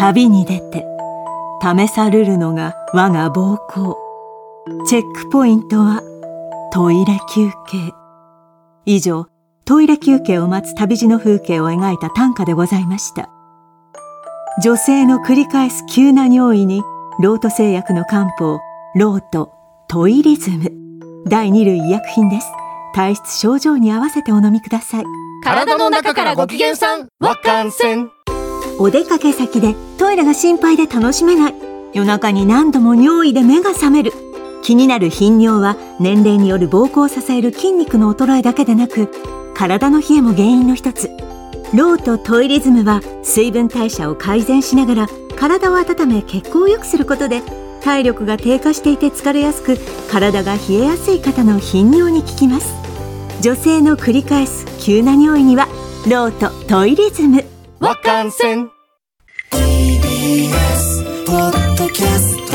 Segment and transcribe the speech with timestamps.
[0.00, 0.86] 旅に出て
[1.60, 3.94] 試されるのが我が膀胱
[4.86, 6.00] チェックポイントは
[6.72, 7.92] トイレ休憩。
[8.86, 9.26] 以上
[9.66, 13.28] トイレ休憩を待つ旅路の風景を描いた短歌でございました。
[14.62, 16.82] 女性の繰り返す急な尿意に
[17.20, 18.58] ロート製薬の漢方
[18.96, 19.52] ロート
[19.86, 20.72] トイリズム。
[21.26, 22.46] 第2類医薬品です。
[22.94, 25.04] 体質症状に合わせてお飲みください。
[25.44, 28.10] 体の中からご機嫌さんわかんせん。
[28.82, 31.54] お出かけ先でトイレが心配で楽しめない。
[31.92, 34.10] 夜中に何度も尿意で目が覚める。
[34.62, 39.12] 気になる頻尿は年齢による膀胱を支える筋肉の衰えだけでなく
[39.54, 41.10] 体の冷えも原因の一つ。
[41.74, 47.42] ローとトイリズムは水分代謝を改善しながら体を温め血行を良くすることで
[47.82, 49.76] 体力が低下していて疲れやすく
[50.10, 52.72] 体が冷えやすい方の頻尿に効きます。
[53.42, 55.66] 女性の繰り返す急な尿意には
[56.06, 57.44] ローとトイリズム。
[57.80, 58.70] わかんせん
[59.50, 62.52] TBS ポッドキャスト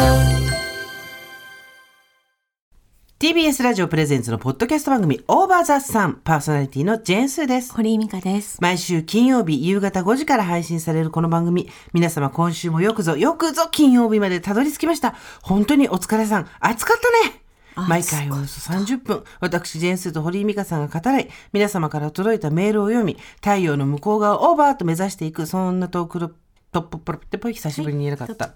[3.17, 7.73] TBS ラジオプレゼンツのポッドキャスト番組オーバーザさんパーソナリティのジェーンスーです。
[7.73, 11.67] 堀井美香です毎週金曜日夕方5時から配信されるこの番組。
[11.91, 15.15] 皆様今週もよくぞ、よくぞ金曜日までたどり着きました。
[15.41, 16.47] 本当にお疲れさん。
[16.59, 17.44] 暑かったね。
[17.75, 26.31] 毎回およそ30分、私、ジェーンスーと堀井美香さんが語らい、皆様から届いたメールを読み、太陽の向こう側をオーバーと目指していく、そんなトークの
[26.71, 28.53] トッププロってぽい久しぶりに言えなかった。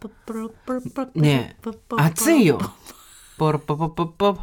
[1.15, 2.59] ねえ、暑いよ。
[3.37, 4.37] ポロポポポポ。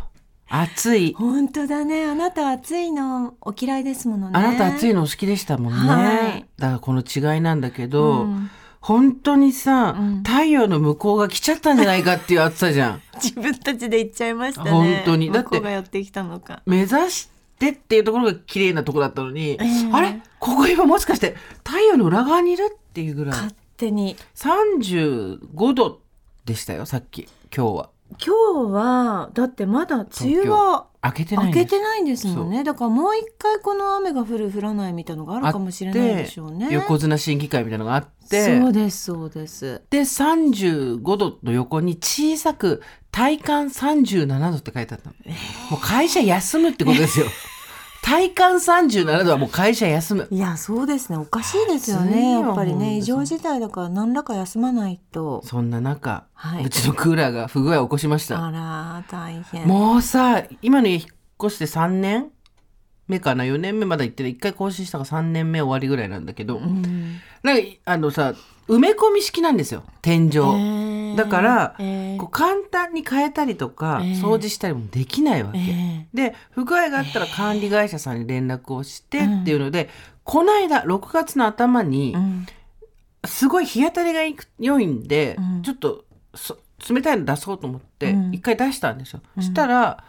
[0.49, 1.15] 暑い。
[1.15, 5.79] 本当だねあなた暑いのお嫌いですものねあなた暑いのお好きでしたもんね。
[5.89, 8.51] はいだからこの違いなんだけど、うん
[8.87, 13.03] 本当にさ、太陽の向こうが来ちゃったんじゃないかっていう暑さじゃん。
[13.20, 14.70] 自分たちで言っちゃいましたね。
[14.70, 15.33] 本当に。
[15.33, 16.62] だって向こうがやってきたのか。
[16.67, 20.23] 目指してっていうところが綺麗なところだったのに、えあれ？
[20.39, 23.34] ここ今もしかして太陽の裏側にいるっていうぐらい。
[23.34, 24.14] 勝手に。
[24.37, 25.98] 35度
[26.45, 27.91] でしたよ、さっき、今日は。
[28.25, 31.77] 今日はだってまだ梅雨は開けてない開けんです。
[31.77, 32.63] てないんですもんね。
[32.63, 36.68] だからもう一回この雨が降る降らないみたいのがあるかもしれないでしょうね。
[36.70, 39.83] 横綱審議会みたいなのがあって、そうですそうです。
[39.91, 45.14] で、35度の横に小さく体感37度って書いてあったの。
[45.70, 47.27] もう会社休むってことですよ。
[48.03, 50.29] 体感37度はもう会社休む。
[50.31, 51.17] いやそうですね。
[51.17, 52.33] おかしいですよね。
[52.33, 55.42] やっぱりね異常事態だから何らか休まないと。
[55.45, 56.65] そんな中、はい。
[56.65, 58.47] うちのクーラーが不具合を起こしました。
[58.47, 59.67] あら大変。
[59.67, 61.03] もうさ、今の家引っ
[61.42, 62.31] 越して3年
[63.08, 64.34] 目かな ?4 年目まだ行ってない。
[64.36, 68.34] 1回更新したから3年目終わりぐらいなんだけど、うんなんか、あのさ、
[68.68, 69.84] 埋め込み式なんですよ。
[70.02, 70.30] 天井。
[70.36, 75.58] えーだから、えーこう簡単に変えたりとか、ええ掃除したりもできないわけ。
[75.58, 79.88] えで不具合があったら管理会社さんに連絡をしてっていうので、
[80.24, 82.46] この間6月の頭にーうん
[83.24, 84.20] すごい日当たりが
[84.58, 86.58] 良いんで、うんちょっとそ
[86.90, 89.20] 冷たいの出そうと思ってうん一回出したんですよ。
[89.40, 90.05] したら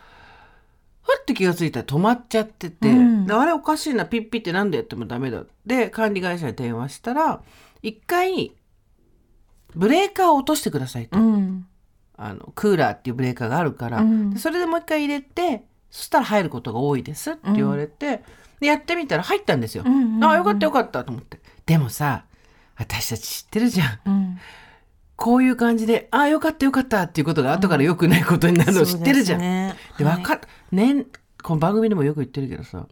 [1.08, 3.26] ふって気がついたら止まっちゃってて、うん。
[3.26, 5.44] であれおかしいなピッピって何でやってもダメだ。
[5.66, 7.42] で管理会社に電話したら
[7.82, 8.54] 一回
[9.74, 11.18] ブレーカーを落としてくださいと。
[11.18, 11.66] うん。
[12.18, 14.32] あのクーラーっていうブレーカーがあるから、うん。
[14.32, 18.24] でそれでもう一回入れてそしたら入ることが多いですって言われて、
[18.60, 19.84] でやってみたら入ったんですよ。
[19.86, 21.40] うんうんうんあよかったよかったと思って。
[21.66, 22.26] でもさ
[22.76, 24.40] 私たち知ってるじゃん
[25.18, 29.40] こういう感じであよかったよかったっていうことが後から良くないことになるのを知ってるじゃん。
[29.42, 30.40] そうですねではいわかっ
[30.72, 31.06] ね
[31.44, 32.88] この番組でもよく言ってるけどさ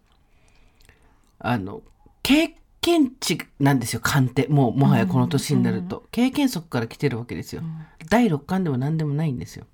[1.40, 1.81] あの
[2.24, 4.47] 経験値なんですよ勘って。
[4.47, 7.64] もうもはやこの年になると、経験則から来てるわけですよ、
[8.09, 9.66] 第六感でも何でもないんですよ、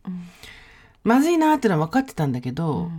[1.03, 2.89] まずいなーってのは分かってたんだけど、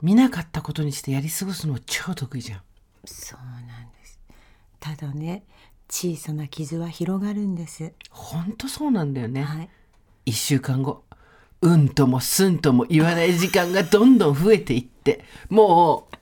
[0.00, 2.60] 見なかったことにしてやり過ごすのは超得意じゃん。
[3.04, 4.18] そうなんです。
[4.80, 5.44] ただね
[5.92, 7.92] 小さな傷は広がるんです。
[8.08, 9.68] ほんとそうなんだよね、はい。
[10.24, 11.04] 一週間後
[11.60, 16.16] うんともすんとも言わない時間がどんどん増えていってもう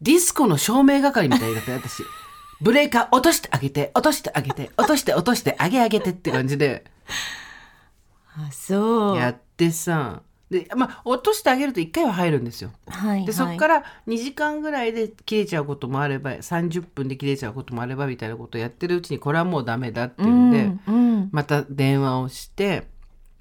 [0.00, 2.02] ディスコの照明係みたいだったよ私。
[2.62, 6.84] ブレーカー落としてあげて落としてあげて落として落としてあげあげてって感じで。
[8.34, 9.16] あそう。
[9.18, 12.70] やってさでまあ落としてあげると1回は入るんですよ。
[12.86, 22.86] はいでそこからら2時間ぐらいで切れちゃうこともあれば30分で切れちゃうこともあればみたいなことをやってるうちにこれはもうダメだっていうんで、うんうん、また電話をして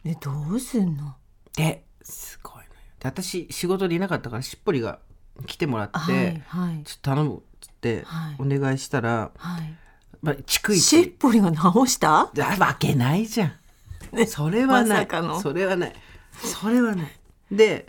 [0.04, 1.16] えどうすんの？
[1.56, 2.68] ですごいのよ。
[3.00, 5.00] で私仕事でいなかったからしっぽりが
[5.46, 6.84] 来てもらって、はいはい。
[6.84, 8.36] ちょっと頼むっつってはい。
[8.40, 9.74] お願いしたら、はい。
[10.22, 12.22] まあ、逐しっ一ぽりが直した？
[12.22, 15.94] あわけないじゃん、それはない、まそれはない
[16.44, 17.12] それはない
[17.52, 17.88] で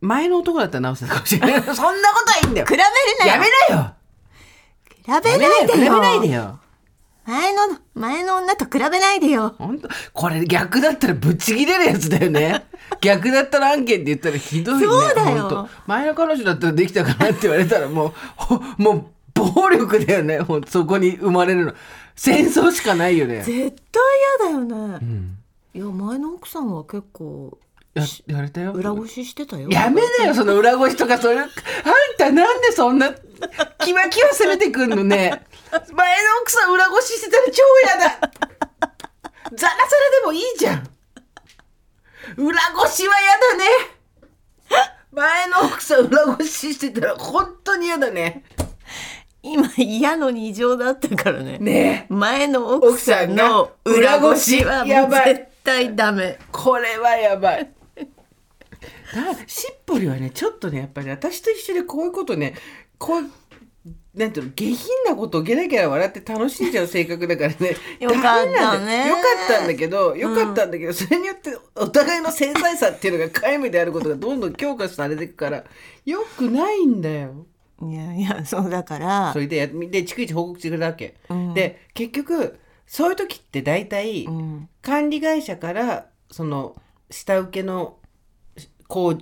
[0.00, 2.82] 前の男だったら直せたかもしれない そんなことはいいんだよ比べる
[3.20, 3.94] なよやめなよ
[5.04, 6.60] 比べないでよやめないでよ
[7.26, 9.54] 前の、前の女と比べないでよ。
[9.58, 12.66] 本当これ逆だったらぶち切れるやつだよね。
[13.00, 14.86] 逆だったら案件って言ったらひどいね。
[14.86, 20.40] そうだよ前の彼女だったらできたかなって言われたらもう、ほもう暴力だよね。
[20.66, 21.74] そこに生まれるの。
[22.16, 23.42] 戦争しかないよね。
[23.42, 25.39] 絶対嫌だよね。
[25.72, 27.58] いや、前の奥さんは結構、
[27.94, 28.72] や言われたよ。
[28.72, 29.68] 裏ごししてたよ。
[29.70, 31.42] やめなよ、その裏ごしとか、そういう。
[31.42, 31.48] あん
[32.18, 33.12] たなんでそんな、
[33.78, 35.44] キワキワ攻めてくんのね。
[35.70, 35.86] 前の
[36.42, 38.20] 奥さん裏ごししてたら超嫌だ。
[38.20, 39.76] ザラザラ
[40.20, 40.88] でもいいじゃん。
[42.36, 43.64] 裏ごしは嫌だね。
[45.12, 48.44] 前の奥さん裏ごししてたら本当に嫌だね。
[49.42, 51.58] 今嫌の二乗だったからね。
[51.58, 52.12] ねえ。
[52.12, 56.38] 前の奥さんの裏ごしはもうやばい絶対ダメ。
[56.52, 57.70] これはやばい。
[59.14, 62.54] だしっぽりはねちょっとねやっぱり私と一緒でこういうことね
[62.98, 63.24] こう
[64.14, 64.76] なんていうの下品
[65.06, 75.64] なことをゲラゲラ笑って楽しんじゃう性格だからね よかったねよよかったんだけどよかったんだけど、それによってお互いの繊細さっていうのが皆無であることがどんどん強化されていくから
[76.04, 77.46] よくないんだよ。
[77.82, 79.38] いやいや、そうだからそ。
[79.38, 81.14] れでやで逐一報告してくれたわけ。
[81.28, 82.58] うんで結局
[82.90, 84.68] そういう時って大体、うん。
[84.82, 86.74] 管理会社からその
[87.08, 87.98] 下請けの
[88.88, 89.16] 工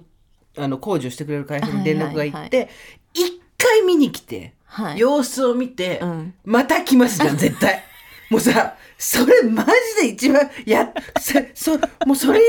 [0.56, 2.70] あの工事をしてくれる会社に連絡が行はいって
[3.12, 4.98] 一、回見に来て、はい。
[4.98, 6.34] 様子を見て、うん。
[6.46, 7.84] また来ますじゃん絶対。
[8.30, 11.76] もうさそれマジで一番やさそ
[12.06, 12.40] もうそれ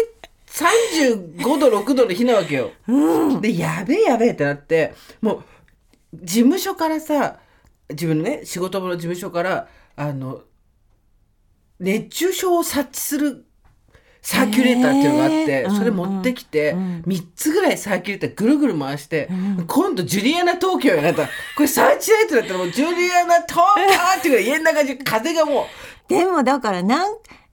[0.48, 2.72] 35度6度の日なわけよ。
[3.42, 5.44] でやべえやべえってなってもう
[6.14, 7.40] 事務所からさ
[7.90, 9.68] 自分のね仕事場の事務所から
[9.98, 10.44] あの
[11.80, 13.46] 熱中症を察知する
[14.22, 15.78] サーキュレーターっていうのがあって、へー。
[15.78, 19.30] それ持ってきて、うん3つぐらいサーキュレーターぐるぐる回して、
[19.68, 21.24] 今度ジュリアナ東京やなった。
[21.24, 25.66] らこれサーチライトだったらもうジュリアナ東京っていうぐらい家の中中風がもう
[26.10, 27.06] でもだから何、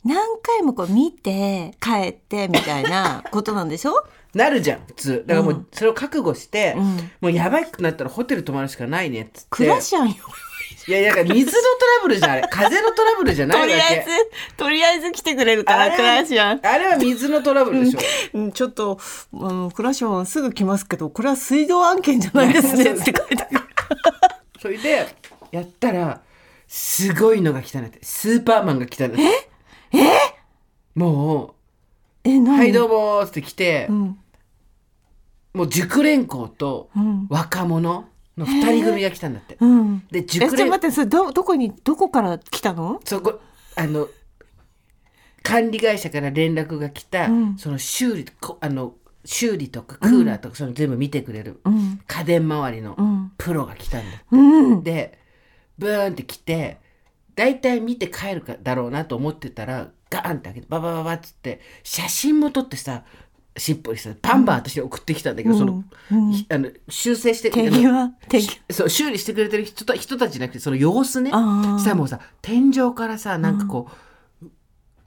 [0.05, 4.05] 何回もこう見て帰ってみたいな ことなんでしょ？
[4.35, 5.25] なるじゃん普通。
[5.27, 6.85] だからもううそれを覚悟して、うん。
[7.23, 9.47] もうやばくなったらホテル泊まるしかないねっつって。
[9.51, 10.15] クラシャンよ。
[10.89, 11.57] いやいや水のト
[11.99, 12.49] ラブルじゃんあれ。
[12.49, 16.61] 風のトラブルじゃないとりあえず、とりあえず来てくれるから、クラシャン。
[16.65, 18.01] あれは水のトラブルでしょ、
[18.35, 18.53] うん。
[18.53, 19.01] ちょっと、
[19.35, 23.61] あの、クラシャンすぐ来ますけど、これは水道案件じゃないですねって書いてある。
[24.63, 25.09] それで
[25.51, 26.21] やったら
[26.69, 27.99] すごいのが来たんだって。
[28.03, 29.25] スーパーマンが来たんだって。
[29.99, 29.99] え？
[30.95, 31.57] も
[32.25, 32.59] え、う「何？
[32.59, 34.19] はいどうも」って来て、うん。
[35.53, 37.27] もう熟練校とうん。
[37.29, 40.07] 若者の二人組が来たんだって、うん。
[40.11, 43.01] でえ、ちょ熟練っと待って、それ、ど、どこに、どこから来たの？
[43.05, 43.41] そこ
[43.77, 44.09] あの
[45.43, 48.95] 管理会社から連絡が来た、うんその修理こあの
[49.25, 52.01] 修理とかクーラーとか、その全部見てくれる、うん。
[52.07, 53.33] 家電周りのうん。
[53.39, 54.37] プロが来たんだ、う
[54.77, 54.83] ん。
[54.83, 55.19] で
[55.79, 56.79] ブーンって来て
[57.35, 63.05] 大体見て帰るかだろうなと思ってたらガーンって開けてババババッつって写真も撮ってさ
[63.57, 65.59] しっぽりさバンバン私に送ってきたんだけど、うん。
[65.59, 66.33] その,、うん。
[66.33, 68.61] ひあの修正して手際、手際。
[68.71, 71.31] そう修理してくれてる人た人たちじゃなくてその様子ね。
[71.31, 73.89] したらもうさ天井からさなんかこ
[74.43, 74.47] う、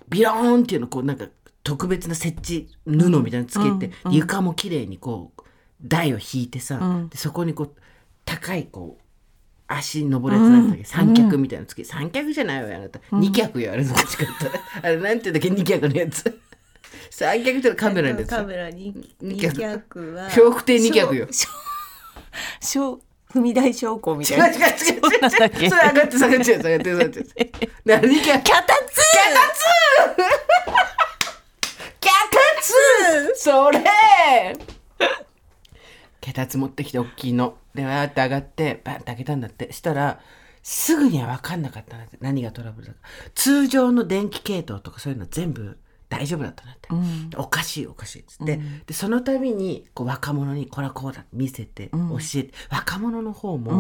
[0.09, 1.27] ビローンっていうのこうなんか
[1.63, 4.11] 特別な設置布みたいなのつけて、うん。
[4.11, 4.17] うん。
[4.17, 5.41] 床も綺麗にこう
[5.83, 7.09] 台を引いてさ、うん。
[7.09, 7.75] でそこにこう
[8.25, 9.03] 高いこう
[9.71, 14.51] 足登るやつなんだっけ、三脚みたいなのつけ三脚じゃないわよあなた、二脚よあれどっちかったら。
[14.81, 15.49] あれなんて言うんだっけ？
[15.51, 16.41] 二脚のやつ
[17.09, 18.29] 三脚ってカメラのやつ？
[18.29, 19.15] カメラに。
[19.21, 21.27] 二二脚脚は笑福亭二脚よ。
[21.31, 21.49] しょ
[22.65, 22.99] しょ
[23.31, 24.47] 踏み台昇降みた違いうな。
[24.49, 25.01] 違う違う違う。
[25.11, 27.25] そうそれ上がって下がっちゃう下がって下がっちゃう
[27.85, 28.43] 何脚？
[28.43, 29.01] 脚立！
[32.01, 32.11] 脚
[32.57, 33.35] 立！
[33.35, 33.79] それ！
[36.21, 37.57] 脚立持ってきて大きいの。
[37.75, 39.71] でわーって上がってバンって開けたんだって。
[39.73, 40.19] したら
[40.63, 42.17] すぐには分かんなかったんだって。
[42.19, 42.99] 何がトラブルだか。
[43.35, 45.77] 通常の電気系統とかそういうの全部
[46.09, 53.71] 大丈夫だったんだって、おかしいおかしいっつって、でその度にこう若者にこれはこうだ見せて教えて、若者の方も、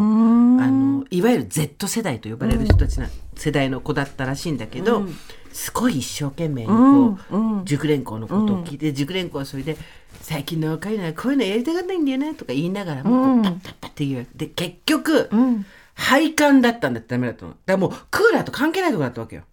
[0.61, 5.07] あのいわゆる Z 世代と呼ばれる人たちな、世代の子だったらしいんだけど、
[5.51, 9.75] すごい一生懸命にこう、熟練校のことを聞いて、熟練校はそれで
[10.21, 14.27] 「最近の若いのはこういうのやりたがらないんだよね」とか言いながらもパッパッパッって言う。
[14.35, 15.29] で結局、
[15.95, 19.43] 配管だったんだってダメだったのだからもうクーラーと関係ないとこだったわけよ。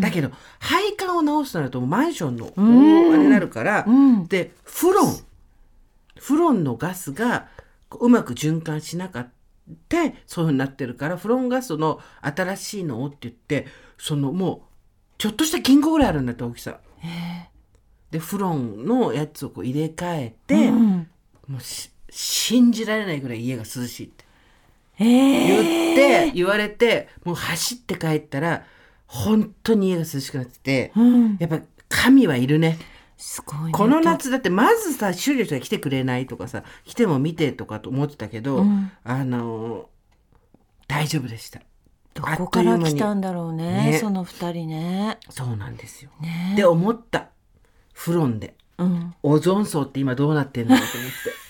[0.00, 3.86] だけど配管を直すとなるとマンションの大あれになるから、
[4.28, 5.16] でフロン。
[6.18, 7.48] フロンのガスが
[7.88, 9.30] こううまく循環しなかっ
[9.88, 13.66] たそういうふうになってるからフロンガスの新しいのをって言って
[13.98, 14.60] そのもう
[15.18, 16.78] ちょっとした金庫ぐらいあるんだって大きさ。
[18.10, 21.06] でフロンのやつをこう入れ替えて、も
[21.58, 24.24] うし信じられないぐらい家が涼しいって
[25.00, 25.46] ええ。
[25.48, 28.64] 言って、言われてもう走って帰ったら
[29.12, 31.36] 本当に家が涼しくなってて、うん。
[31.38, 32.78] やっぱ神はいるね。
[33.18, 33.72] すごいね。
[33.72, 39.90] この夏だってまずさ修理の人が来てくれないとかさ来ても見てとかと思ってたけど、うんあの
[40.88, 41.60] 大丈夫でした
[42.14, 43.92] どこから来たんだろうね。
[43.92, 45.18] ねその二人ね。
[45.28, 46.54] そうなんですよ、ね。
[46.56, 47.28] で思った
[47.92, 49.14] フロンでうん。
[49.22, 51.42] オゾン層って今どうなってんだろうと思って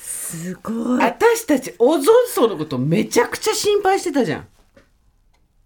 [0.00, 0.98] すごい。
[0.98, 4.48] 私たちオゾン層のことめちゃくちゃ心配してたじゃん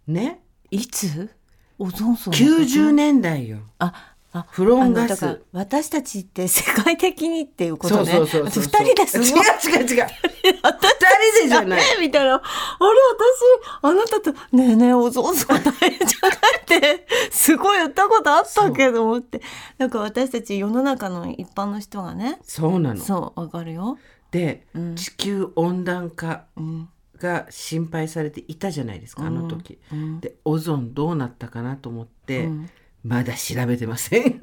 [0.07, 1.31] ねいつ？
[1.79, 8.13] オゾン層のこと？90年代よあ、あ、フロンガス私たちって世界的にっていうことね。
[8.13, 9.25] そうそうそうそう二人です違う。
[9.25, 10.07] 違う違う二人
[11.43, 12.35] でじゃないみたいな。
[12.35, 19.41] あれ、私、あなたと、ねえねえ、おぞおぞ大変じゃないって、すごい言ったことあったけど思って。
[19.79, 23.99] なんか私たち世の中の一般の人がね、そうなのそう、わかるよ。
[24.31, 26.89] で、うん地球温暖化うん。
[27.21, 30.21] が心配されていたじゃないですかあの時、うん。
[30.21, 32.71] でオゾンどうなったかなと思って、うん。
[33.05, 34.41] まだ調べてません。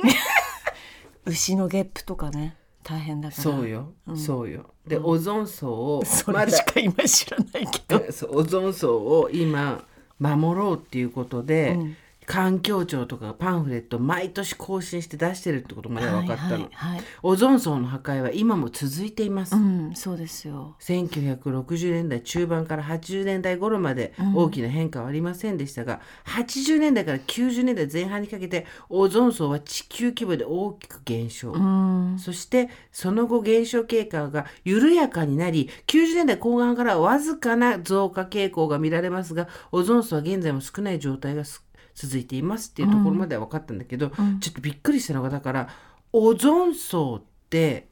[1.25, 3.43] 牛のゲップとかね、大変だから。
[3.43, 4.17] そうよ、うん。
[4.17, 4.73] そうよ。
[4.87, 8.05] で、オゾン層をそまだれしか今知らないけど。
[8.13, 9.85] そうオゾン層を今
[10.19, 17.03] 守ろうっていうことで、うん環境庁とかがパンフレットを毎年更新して出してるってことまで分かったの、はいはい、はい。
[17.23, 20.75] オゾン層の破壊は今も続いています、うん、そうですよ。
[20.79, 32.17] 1960年代中盤から80年代頃までうん大きな変化はありませんでしたが、80年代から90年代前半にかけてオゾン層は地球規模で大きく減少、うん。
[32.19, 41.64] そしてその後減少経過が緩やかになり90年代後半からわずかな増加傾向が見られますがオゾン層は現在も少ない状態がす
[41.95, 45.69] 続いていますっていうところまでは分かったんだけど、うんちょっとびっくりしたのがだから
[46.11, 47.87] オゾン層って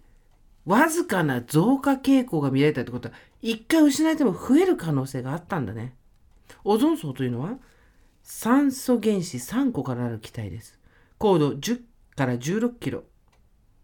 [0.66, 5.96] わずかな増加傾向が見られたってことは一回失えても増える可能性があったんだね。
[6.64, 7.58] オゾン層というのは
[8.22, 10.80] 酸素原子3個からある気体です。
[11.18, 11.82] 高度10
[12.16, 13.04] から16キロ。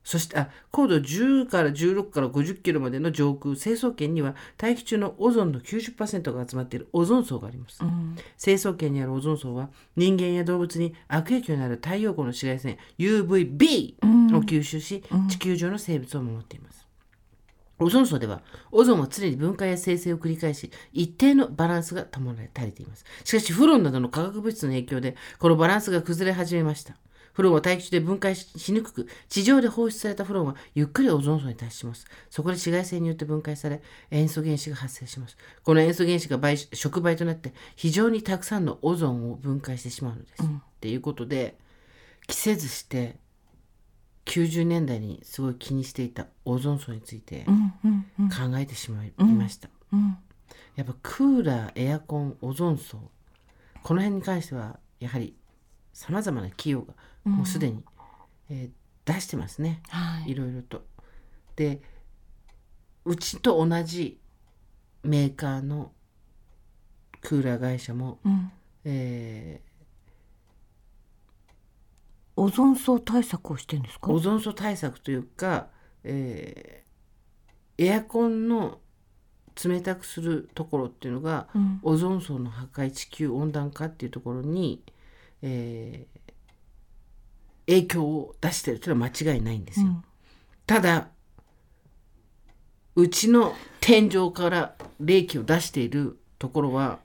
[0.09, 7.77] そしてあ高度10から16から50キロまでの上空成層圏には大気中のオゾンの90%が集まっているオゾン層があります。
[7.83, 8.15] うん。
[8.35, 16.87] 成層圏にあるオゾン層は人間や動物に悪影響になる太陽光の紫外線 UVB うんを吸収し、地球上の生物を守っています。
[17.77, 26.95] オゾン層ではオゾンは常に分解や生成を繰り返し一定のバランスが保たれていますしかしフロンなどの化学物質の影響でこのバランスが崩れ始めました
[27.39, 33.81] フロンは大気中で分解ししにくく地上で放出されたフロンはゆっくりオゾン層に達しますそこで紫外線によって分解され
[34.11, 40.47] 塩素原子が発生しますこの塩素原子が倍触媒となって非常にたくさんのオゾンを分解してしまうのです、っ
[40.81, 41.55] ていうことで
[42.27, 43.15] 着せずして
[44.25, 47.73] 90年代にすごい気にしていたオゾン層についてうん。
[47.85, 48.05] うん。
[48.19, 48.29] うん。
[48.29, 50.17] 考えてしまいました、うん。
[50.75, 52.97] やっぱクーラーエアコンオゾン層
[53.81, 55.35] この辺に関してはやはり
[55.93, 56.93] さまざまな企業が
[57.25, 57.83] もうすでに、
[58.49, 58.69] えー
[59.05, 60.35] 出してますねはいい。
[60.35, 60.85] ろいろと。
[61.55, 61.81] で
[63.05, 64.19] うちと同じ
[65.01, 65.91] メーカーの
[67.21, 68.51] クーラー会社も、うん。
[68.85, 69.61] え
[72.35, 74.07] オゾン層対策をしてるんですか？
[74.07, 75.69] ーオゾン層対策というか、
[76.03, 78.79] えーエアコンの
[79.65, 81.79] 冷たくするところっていうのが、うん。
[81.81, 84.83] オゾン層の破壊地球温暖化っていうところに、
[85.41, 86.18] えー
[87.69, 89.85] 影響を出してるというのは間違いないんですよ。
[89.85, 90.03] うん。
[90.65, 91.09] ただ
[92.95, 96.99] うちの天井から冷気を出しているところは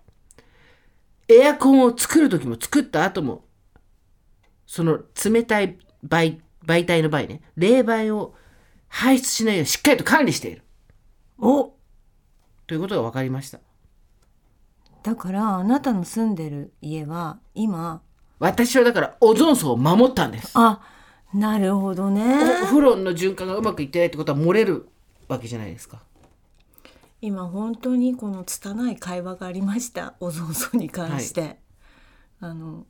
[1.29, 3.45] エアコンを作る時も作った後も
[4.67, 8.35] その冷たい媒媒体の場合ね冷媒を
[8.89, 10.63] 排出しないようにしっかりと管理している。
[11.39, 11.75] お。
[12.67, 13.61] ということが分かりました。
[15.03, 18.03] だからあなたの住んでる家は今
[18.45, 20.51] 私はだからオゾン層を守ったんです。
[20.53, 20.83] あ
[21.33, 22.23] なるほどね。
[22.63, 24.87] おフロンの循環がうまくいってないってことは漏れる
[25.29, 26.03] わけじゃないですか。
[27.23, 30.15] 今本当にこの拙い会話がありました。
[30.21, 31.59] オゾン層に関して、
[32.39, 32.87] あの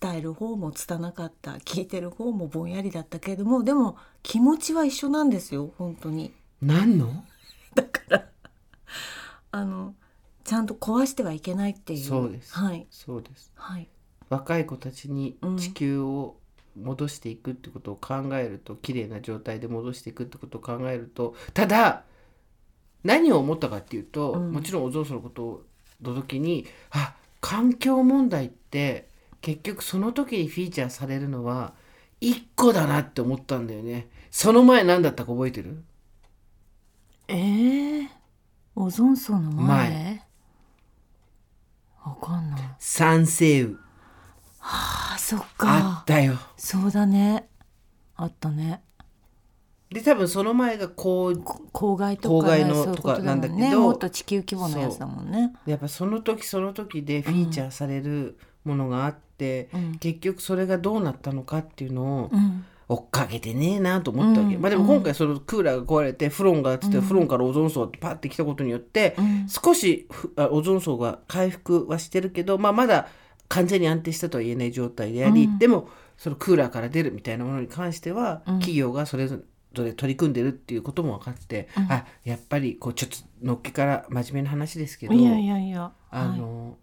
[0.00, 1.52] 伝える方も拙かった。
[1.56, 6.32] 聞いてる方もぼんやりだったけれどもでも気持ちは一緒なんですよ本当に。
[6.62, 7.24] 何の？
[9.50, 9.94] あの
[10.44, 12.04] ちゃんと壊してはいけないっていう。
[12.04, 12.54] そうです。
[12.54, 12.86] はい。
[12.90, 13.52] そうです。
[13.54, 13.88] はい
[14.30, 16.36] 若い子たちにうん地球を
[16.80, 22.02] 戻していくってことを考えると、綺麗な状態で戻していくってことを考えるとただ
[23.04, 24.52] 何を思ったかっていうと、うん。
[24.52, 25.64] もちろんオゾン層のこと
[26.02, 29.08] の時にあ環境問題って
[29.40, 31.74] 結局その時にフィーチャーされるのは
[32.20, 34.08] 一個だなって思ったんだよね。
[34.30, 35.84] その前何だったか覚えてる？
[37.28, 38.08] えー、
[38.74, 39.90] オゾン層の前？
[39.90, 40.26] 前。
[42.04, 42.60] わかんない。
[42.78, 43.76] 酸性雨
[44.66, 46.38] あそっあかったよ。
[46.56, 47.48] そうだね。
[48.16, 48.82] あったね。
[49.90, 55.52] で多分その前がこう公害とか、ね、公害のととかなんだけどねもっと地球規模のやつだもんね。
[55.66, 59.98] やっぱその時その時でフィーチャーされるものがあって、うん。
[59.98, 62.64] 結局それがどうなったのかっていうのをうん。
[62.86, 64.62] 追っかけてねえなと思ったわけ、うん。
[64.62, 69.46] まあでも今回そのクーラーが壊れてフロンがつって、フロンからオゾン層ってパッて来たことによって、うん。
[69.48, 70.06] 少し
[70.36, 73.08] オゾン層が回復はしてるけど、まあ、まだ
[73.48, 75.58] 完全に安定したとは言えない状態であり、うん。
[75.58, 78.54] でもそのクーラーから出るみたいなものに関しては、うん。
[78.58, 79.38] 企業がそれぞ
[79.74, 81.92] れ取り組んでるっていうことも分かって、うん。
[81.92, 86.76] あやっぱりこうちょっとのっけから真面目な話ですけどいやいやいやあの、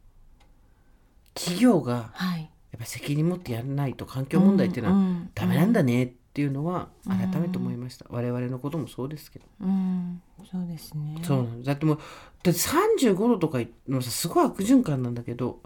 [1.33, 2.41] 企業がはい。
[2.71, 7.17] やっぱ責任持ってやらないと環境問題っていうのはんダメなんだねっていうのはうん。
[7.17, 10.21] 改めて思いました、我々のこともそうですけど、うん。
[10.49, 11.19] そうですね。
[11.23, 11.97] そうだってもう
[12.43, 15.61] だって35度とかのさすごい悪循環なんだけど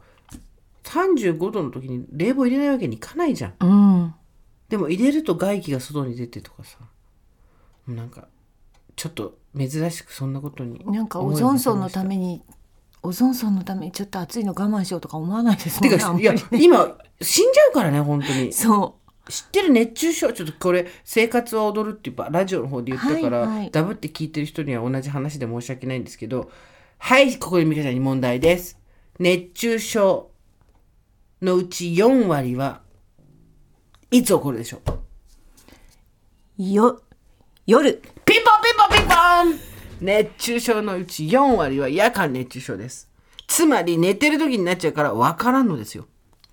[0.86, 3.54] 35度の時に冷房入れないわけにいかないじゃん。
[3.60, 4.14] うん。
[4.70, 6.78] でも入れると外気が外に出てとかさ。
[7.88, 8.28] なんか
[8.96, 12.42] ちょっと珍しくそんなことになんかオゾン層のために
[13.04, 18.52] オゾン層のためにちょっと暑いの我慢しようとか思わないですもんねてかいや今死んじゃうからね本当に。
[18.52, 18.98] そ
[19.30, 20.34] 知ってる熱中症？
[20.34, 23.72] ちょっとこれ「生活は踊る」っていうラジオの方で言ったから、はいはい。
[23.72, 26.50] ダブって聞いてる人には同じ話で申し訳ないんですけど
[26.98, 28.80] はいここで美香ちゃんに問題です。
[29.20, 30.30] 熱中症
[31.46, 32.82] のうち4割は
[34.12, 36.64] いつ起こるでしょう？
[36.64, 37.02] うよ
[37.66, 38.02] 夜。
[38.26, 39.60] ピンポンピンポンピンポン！
[40.02, 43.10] 熱中症のうち4割は夜間熱中症です。
[43.48, 46.06] つまり寝てる時になっちゃうから分からんのですよ。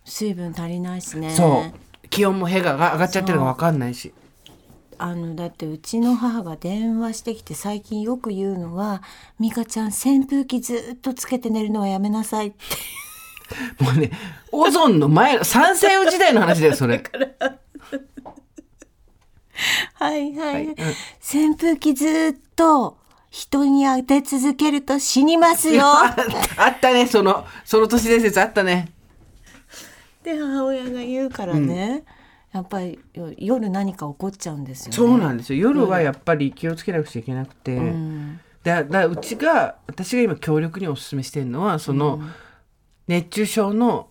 [0.04, 1.30] 水分足りないしね。
[1.30, 2.08] そう。
[2.08, 4.12] 気温もへが上がっちゃってるのが分かんないし。
[4.98, 9.02] あのだってうちの母が電話してきて最近よく言うのは
[9.40, 12.58] 「美香ちゃん扇風機ずっとつけて寝るのはやめなさい」って
[13.80, 14.10] もうね、
[14.50, 17.02] オゾンの前の三世時代の話だよ、それ。
[19.94, 22.98] はいはい、はいうん扇風機ずっと
[23.30, 26.14] 人に当て続けると死にますよあ
[26.56, 28.88] あったね、その、その都市伝説あったね。
[30.20, 32.04] って母親が言うからね、
[32.52, 34.96] やっぱりよ夜何か起こっちゃうんですよね。
[34.96, 35.60] そうなんですよ。
[35.60, 37.76] 夜はやっぱり気をつけなくちゃいけなくて。
[37.76, 42.20] うんだだうちが、私が今強力にお勧めしてるのは、その、
[43.08, 44.08] 熱中症の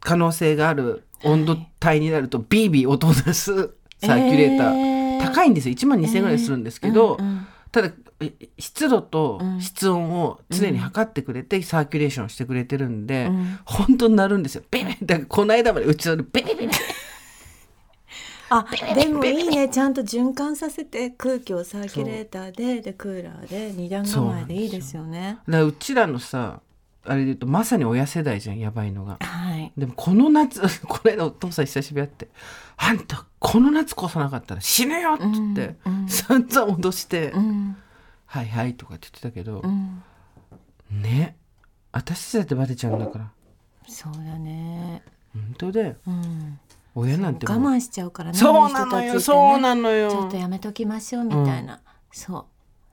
[0.00, 4.74] 可能性がある温度帯になると、ビービー音を出すサーキュレーター。
[4.74, 5.20] えー。
[5.22, 5.74] 高いんですよ。
[5.74, 9.60] 1万2000円ぐらいするんですけど、うんうんただえ湿度とうん。
[9.60, 13.58] 室温を常に測ってくれて、サーキュレーションしてくれてるんで、うん。
[13.64, 14.62] 本当になるんですよ。
[14.70, 16.74] ビビだからこの間までうちのでビビビビ
[18.50, 19.68] あでもいいね。
[19.68, 25.38] ちゃんと循環させて空気をサーキュレーターででクーラーで二段構えでいいですよね。
[25.46, 26.60] うちらのさ
[27.04, 29.18] あれで言うとまさに親世代じゃんやばいのが。
[29.20, 29.72] はい。
[29.76, 32.28] でもこの夏 この間お父さん久しぶり会って
[32.76, 37.76] 「あんたこの夏越さなかったら死ぬよ」っつって、うんうん散々脅して「うん
[38.26, 40.02] はいはい」とかって言ってたけどう、ん
[40.90, 41.36] ね
[41.92, 43.30] 私だってバレちゃうんだから
[43.88, 45.02] そうだね。
[45.32, 46.58] 本当だようん。
[46.94, 48.38] 親なんて我慢しちゃうからね。
[48.38, 51.80] そうなのよ、そうなのよちょっとやめときましょうみたいな。
[52.10, 52.44] そう。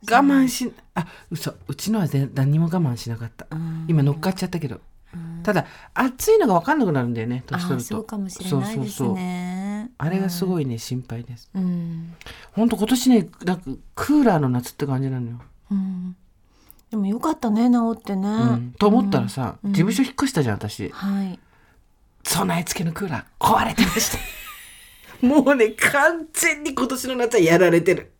[0.03, 1.55] 我慢しあ嘘。
[1.67, 3.85] うちのは全何にも我慢しなかった、うん。
[3.87, 4.79] 今乗っかっちゃったけど、
[5.13, 5.41] うん。
[5.43, 7.83] ただ暑いのが分かんなくなるんだよね年取ると。
[7.83, 8.77] そうかもしれない
[9.15, 9.91] ね。
[9.97, 10.47] あれがすい。
[10.47, 11.49] ごいね、心配です。
[11.55, 12.13] うん。
[12.51, 16.15] 本当今年ねなんかクーラーの夏って感じなのよ、うん。
[16.91, 18.27] でもよかったね治ってね。
[18.29, 18.73] うん。
[18.77, 19.73] と思ったらさ、うん。
[19.73, 20.89] 事務所引っ越したじゃん私。
[20.89, 21.39] はい。
[22.23, 24.17] 備え付けのクーラー壊れてました。
[25.25, 28.11] もうね完全に今年の夏はやられてる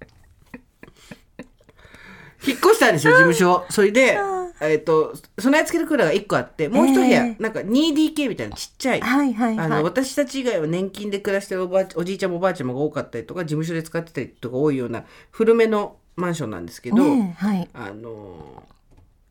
[2.46, 3.52] 引っ越したんですよ事務所。
[3.52, 4.18] をそれで
[4.60, 9.84] えっ、と備え付けのクーラーが1個あってもう一部屋、えーなんか 2DK みたいなちっちゃいはいはいあのはい。
[9.84, 17.70] 私たち以外は年金で暮らしてるおばあおじいちゃんもおばあちゃんもが多かったりとか事務所で使ってたりとか多いような古めのマンションなんですけど、はい。
[17.74, 18.64] あの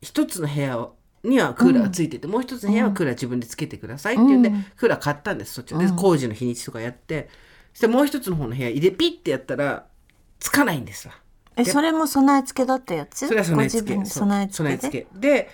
[0.01, 0.87] 一つの部屋
[1.23, 4.65] にはクーラーがついてて、もう一つの部屋はクーラー自分でつけてくださいっていうんで、うん。
[4.77, 5.77] クーラー買ったんですそっち。
[5.77, 5.95] でうん。
[5.97, 7.27] 工事の日にちとかやって
[7.73, 9.85] そしてもう一つの方の部屋入れピッてやったら
[10.39, 11.15] つかないんですわ。
[11.57, 13.27] えそれも備え付けだったやつ？
[13.27, 14.05] それは備え付け。
[14.05, 15.19] 備え付け備え付け。
[15.19, 15.49] で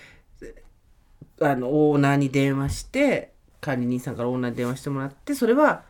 [1.40, 5.82] あのオーナーに電話して管理人さんからオーナーに電話してもらってそれは、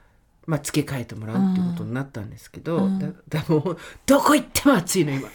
[0.47, 5.29] まあ、付け替えてもらうっていうことになったんですけど、うんだだもうどこ行っても暑いの今。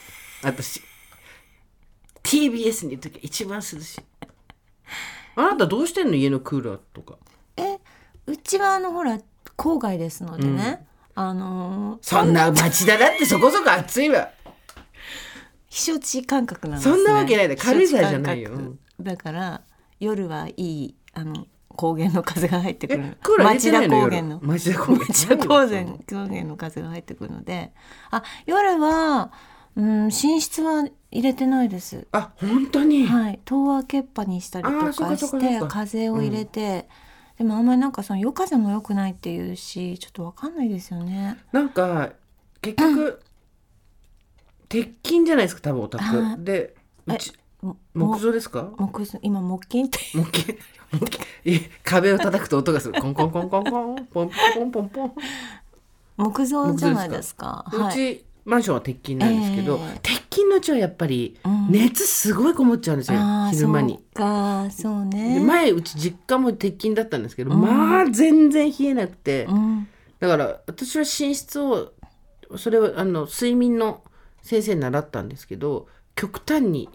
[0.44, 0.82] 私
[2.24, 4.02] TBS にいる時一番涼しい。
[5.36, 7.18] あなたどうしてんの家のクーラーとか？
[7.58, 7.78] え
[8.26, 9.20] うちはあのほら
[9.58, 10.86] 郊外ですのでね。
[11.16, 14.30] あのーそんな町田だってそこそこ暑いわ
[15.70, 16.96] 避暑地感覚なんですね。
[16.96, 18.52] そんなわけないで軽井沢じゃないよ。
[19.00, 19.62] だから
[20.00, 23.18] 夜はいいあの高原の風が入ってくる。
[23.44, 24.40] 町田高原の。
[24.42, 25.06] 町田高原？
[25.06, 27.72] 町田高原高原の風が入ってくるので。
[28.12, 29.32] あ夜は、
[29.76, 32.08] うん、寝室は入れてないです。
[32.12, 36.90] あ本当に、はい、戸を開けっぱにしたりとかして風を入れて、
[37.38, 41.38] でもあんまりなんかその夜風も良くないっていうしちょっとわかんないですよね。
[41.54, 42.12] なんか
[42.62, 43.22] 結局、
[44.70, 46.76] 鉄筋じゃないですか多分おあ宅で
[47.08, 48.72] うちも木造ですか？
[48.78, 50.00] 木造今木金って。
[50.14, 50.58] 木金
[50.92, 53.02] 木金いえ壁を叩くと音がする。
[53.02, 55.14] コンコンコンコンコンポンポンポンポン。
[56.18, 57.66] 木造じゃないですか？
[57.74, 60.00] うちマンションは鉄筋なんですけど、ええ。
[60.02, 61.68] 鉄筋のうちはやっぱりうん。
[61.70, 63.20] 熱すごいこもっちゃうんですよ、
[63.52, 63.96] 昼間に。
[63.96, 65.40] そうかそうでね。
[65.40, 67.62] 前うち実家も鉄筋だったんですけど、うん。
[67.62, 69.88] まあ全然冷えなくて、うん。
[70.20, 71.92] だから私は寝室を
[72.58, 74.02] それはあの睡眠の
[74.42, 76.90] 先生に習ったんですけど極端に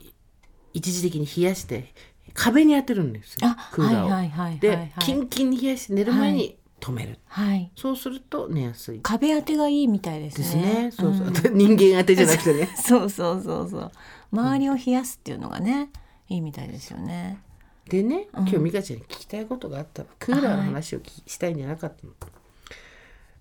[0.72, 1.94] 一時的に冷やして
[2.34, 3.46] 壁に当てるんですよ。
[3.48, 4.08] あクーラーを。
[4.08, 4.92] はいはいはいはいで、はい。
[4.98, 7.70] キンキンに冷やして寝る前に止める、はい。
[7.76, 9.00] そうすると寝やすい。
[9.02, 10.44] 壁当てがいいみたいですね。
[10.44, 10.90] ですね。
[10.90, 11.56] そうそう、ん。
[11.56, 12.68] 人間当てじゃなくてね。
[12.76, 13.92] そうそうそうそう。
[14.32, 15.90] 周りを冷やすっていうのがね、
[16.28, 17.40] いいみたいですよね。
[17.88, 18.48] でねうん。
[18.48, 20.08] 今日美香ちゃんに聞きたいことがあったの。
[20.18, 22.12] クーラーの話を聞きしたいんじゃなかったの、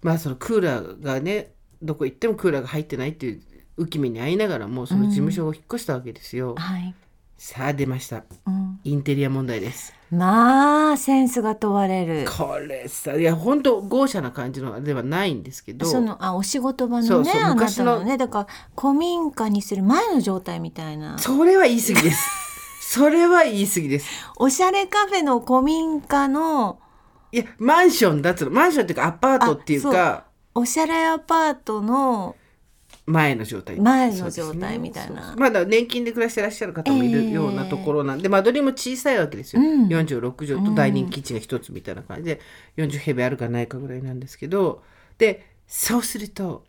[0.04, 3.42] まあそのクーラーがねどこ行ってもクーラーが入ってないっていう
[3.78, 6.94] 浮き目に遭いながらもその事務所を引っ越したわけですよ、はい。
[7.38, 8.24] さあ出ました。
[8.46, 8.80] うん。
[8.84, 9.94] インテリア問題です。
[10.12, 12.26] まあセンスが問われる。
[12.26, 15.86] これさいや本当豪奢な感じのではないんですけど。
[15.86, 18.48] そのあお仕事場のねあなたのねだから
[18.80, 21.18] 古民家にする前の状態みたいな。
[21.18, 22.30] それは言い過ぎです。
[22.94, 24.08] それは言い過ぎです。
[24.38, 26.80] おしゃれカフェの古民家の
[27.32, 32.36] いやマンションだっつうのマンションっていうかアパートっていうあかおしゃれアパートの
[33.06, 33.80] 前の状態。
[33.80, 35.32] 前の状態みたいな。
[35.32, 39.88] ねまだ年金で暮らしてらっしゃる方もいるようなところなんで、間取りも小さいわけですよ、うん。
[39.88, 42.40] 46畳とダイニングキッチンが一つみたいな感じで
[42.78, 44.84] 40平米あるかないかぐらいなんですけど
[45.18, 46.64] でそうすると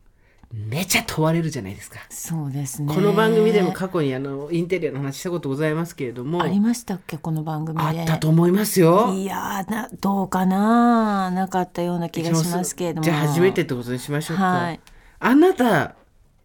[0.53, 1.99] めちゃ問われるじゃないですか。
[2.11, 2.94] そうですね。
[2.94, 7.18] この番組でも過去にあのインテリアの話したことございますけれどもありましたっけ？
[7.18, 8.01] この番組で。
[8.01, 9.12] あったと思いますよ。
[9.14, 11.31] いやーなどうかな？
[11.33, 13.05] なかったような気がしますけれども。
[13.05, 14.44] じゃあ初めてってことにしましょうか。
[14.44, 14.81] はい。
[15.18, 15.97] あなた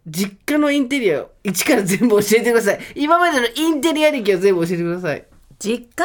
[0.06, 2.80] 実家のインテリアを一から全部教えてください。
[2.94, 5.24] 今までのインテリア歴を全部教えてください。
[5.58, 6.04] 実家？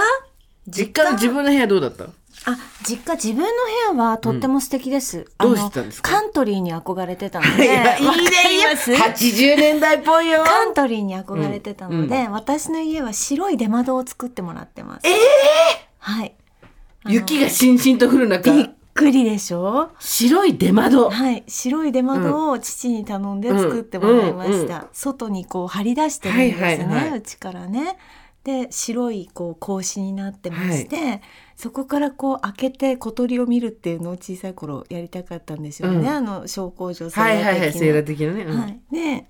[0.67, 2.05] 実家の自分の部屋どうだった？
[2.47, 3.43] あ実家自分の
[3.93, 6.11] 部屋はとっても素敵です、あどのうしてたんですか？
[6.11, 8.91] カントリーに憧れてたの いでや、いいねわかります？
[8.91, 10.43] いいよ !80 年代っぽいよ。
[10.43, 12.31] カントリーに憧れてたので、うん。
[12.31, 15.07] 私の家は白い出窓を作ってもらってます。
[15.07, 15.15] ええ
[15.99, 16.35] はい。
[17.07, 18.51] 雪がしんしんと降る中。
[18.51, 19.91] びっくりでしょ？
[19.99, 21.09] 白い出窓。
[21.09, 24.75] はい、白い出窓を父に頼んで作ってもらいました。
[24.75, 27.17] うんう外にこう張り出してるんですね、はいはいはい。
[27.19, 27.97] うちからね。
[28.45, 31.21] で白いこう格子になってまして、
[31.55, 36.07] そこからこう開けて小鳥を見るっていうのを小さい頃やりたかったんですよね、うん。
[36.07, 38.43] あの小工場セーはいはいはい、ラー的なね。
[38.43, 38.59] うん。
[38.59, 39.25] はい、で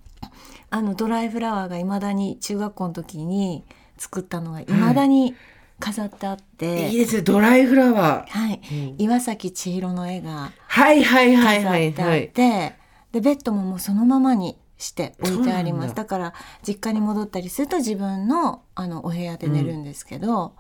[0.70, 3.64] あのドライフラワーがいまだに中学校の時に
[3.98, 5.34] 作ったのがいまだに
[5.80, 8.30] 飾ってあって、いいですね、ドライフラワー。
[8.30, 8.62] はい。
[8.72, 8.96] うん。
[8.98, 11.90] 岩崎千尋の絵がはいはいはい飾はい。
[11.90, 12.76] ってあって、はい。
[13.12, 15.90] でベッドももうそのままにして置いてあります。
[15.90, 16.04] だ。
[16.04, 16.34] だから
[16.68, 20.54] 実家に戻ったりすると自分のあのお部屋で寝るんですけど、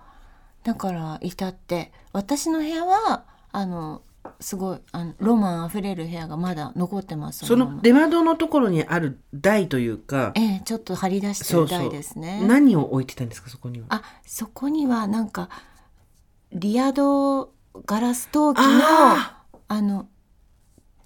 [0.63, 4.01] だから至って私の部屋はあの
[4.40, 12.46] すごいあのロマンあふれる部屋がまだ残ってますその出窓のところにある台というか、ええちょっと張り出してる台ですね。
[12.46, 13.88] 何を置いてたんですか、そこには。
[13.90, 15.50] あそこにはなんか
[16.52, 17.52] リアド
[17.86, 20.08] ガラス陶器のああの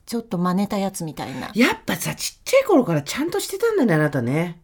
[0.05, 4.62] ちょっと真似たやつみたいなやっぱさ、ちっちゃい頃からちゃんとしてたんだね、あなたね。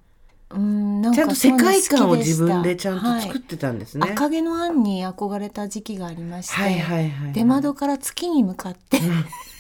[0.52, 4.08] うんなんちゃんと世界観を自分でちゃんと作っはいてたんですね。
[4.12, 7.34] 赤毛のアンに憧れた時期がありまして、はいはいはい。
[7.34, 9.00] 出窓から月に向かって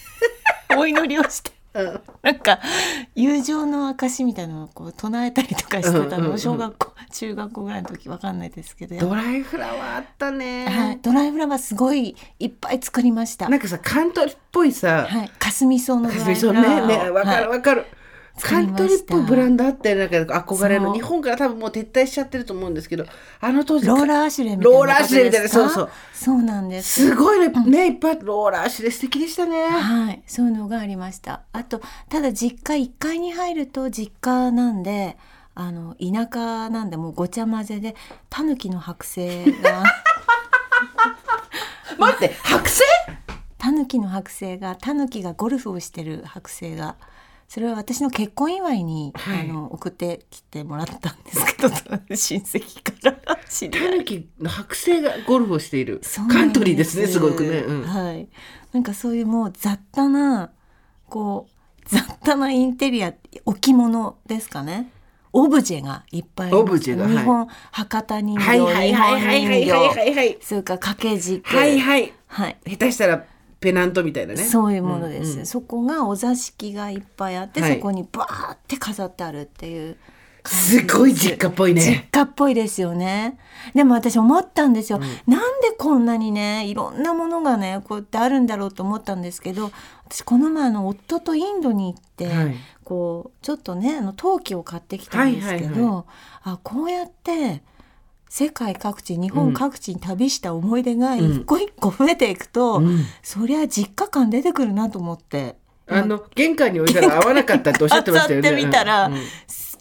[0.78, 2.60] お祈りをしてうんなんか
[3.16, 10.68] 友情の証みたいなのをこう唱えたりとかしてたのを小学校中学校ぐらいの時わかんないですけどドライフラワーあったね。
[10.68, 13.48] はい、ドライフラワーすごいいっぱい作りました。
[13.48, 17.86] なんかさ、カントリーっぽいさ、はい、かすみ草のドライフラワーをね、ね、わかるはいわかる。
[18.42, 23.06] カントリーっぽいブランドあって、なんか憧れの、日本から多分もう撤退しちゃってると思うんですけど、
[23.40, 24.78] あの当時、ローラーアシュレみたいな。
[24.78, 25.50] ローラーアシュレみたいな。
[25.50, 26.42] そうそうそう。
[26.44, 27.08] なんです。
[27.08, 29.68] すごいね、ね、いっぱいローラーシュレ素敵でしたね。
[29.68, 31.44] はい、そういうのがありました。
[31.54, 35.18] あと、ただ実家1階に入ると実家なんで、
[35.58, 37.96] あの田舎なんでもうごちゃ混ぜで
[38.30, 39.84] タヌキの剥製が。
[41.98, 42.84] 待って、剥製？
[43.58, 46.98] タヌキの剥製がタヌキがゴルフをしてる剥製が
[47.48, 49.50] それは私の結婚祝いに、はい。
[49.50, 51.70] あの送ってきてもらったんですけど
[52.16, 52.94] 親戚か
[53.28, 53.38] ら。
[53.48, 53.86] 知り合い。
[53.92, 56.02] タヌキの剥製がゴルフをしている。
[56.30, 57.84] カントリーですねすごくね、うん。
[57.84, 58.28] はい。
[58.74, 60.52] なんかそういうもう雑多な
[61.08, 63.14] こう雑多なインテリア
[63.46, 64.92] 置物ですかね。
[65.32, 67.18] オブジェがいっぱいオブジェがはい。
[67.18, 69.88] 日本博多人形、はいはいはいはいはいはい日はい。
[69.88, 71.56] 本人形はいそれから掛け軸。
[71.56, 72.14] はいはい。
[72.28, 72.58] はい。
[72.66, 73.26] 下手したら
[73.66, 74.44] ペナントみたいなね。
[74.44, 75.46] そういうものです、うんうん。
[75.46, 77.76] そこがお座敷がいっぱいあって、はい。
[77.76, 79.98] そこにバーって飾ってあるっていう
[80.46, 80.86] す。
[80.86, 83.38] ごい実家っぽい実ね家っぽいですよね。
[83.74, 89.72] でも私思ったんですよ、なんでこんなにねいろんなものがねこうやってあるんだろうと思ったんですけど
[90.08, 92.56] 私この前あの夫とインドに行って、はい。
[92.84, 96.04] こうちょっとねあの陶器を買ってきたんですけど、はいはい。
[96.44, 97.64] あこうやって
[98.38, 105.56] 世界各地日本各地に旅した思い出が一個一個増えていくと、うんそりゃ実家感出てくるなと思って。
[105.88, 108.44] あの玄関に置いたら合わなかったっておっしゃってましたよね。
[108.52, 109.20] 飾ってみたらうんうん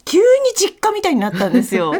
[0.05, 0.23] 急に
[0.55, 1.93] 実家みたいになったんですよ。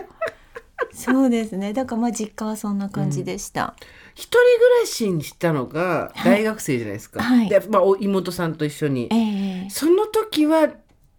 [0.94, 1.74] そうですね。
[1.74, 3.76] だからまあ実家はそんな感じでした。
[4.14, 4.46] 一人暮
[4.80, 7.22] らしにしたのが大学生じゃないですか。
[7.22, 9.10] はいで、まあ、お妹さんと一緒に。
[9.12, 10.70] ええその時は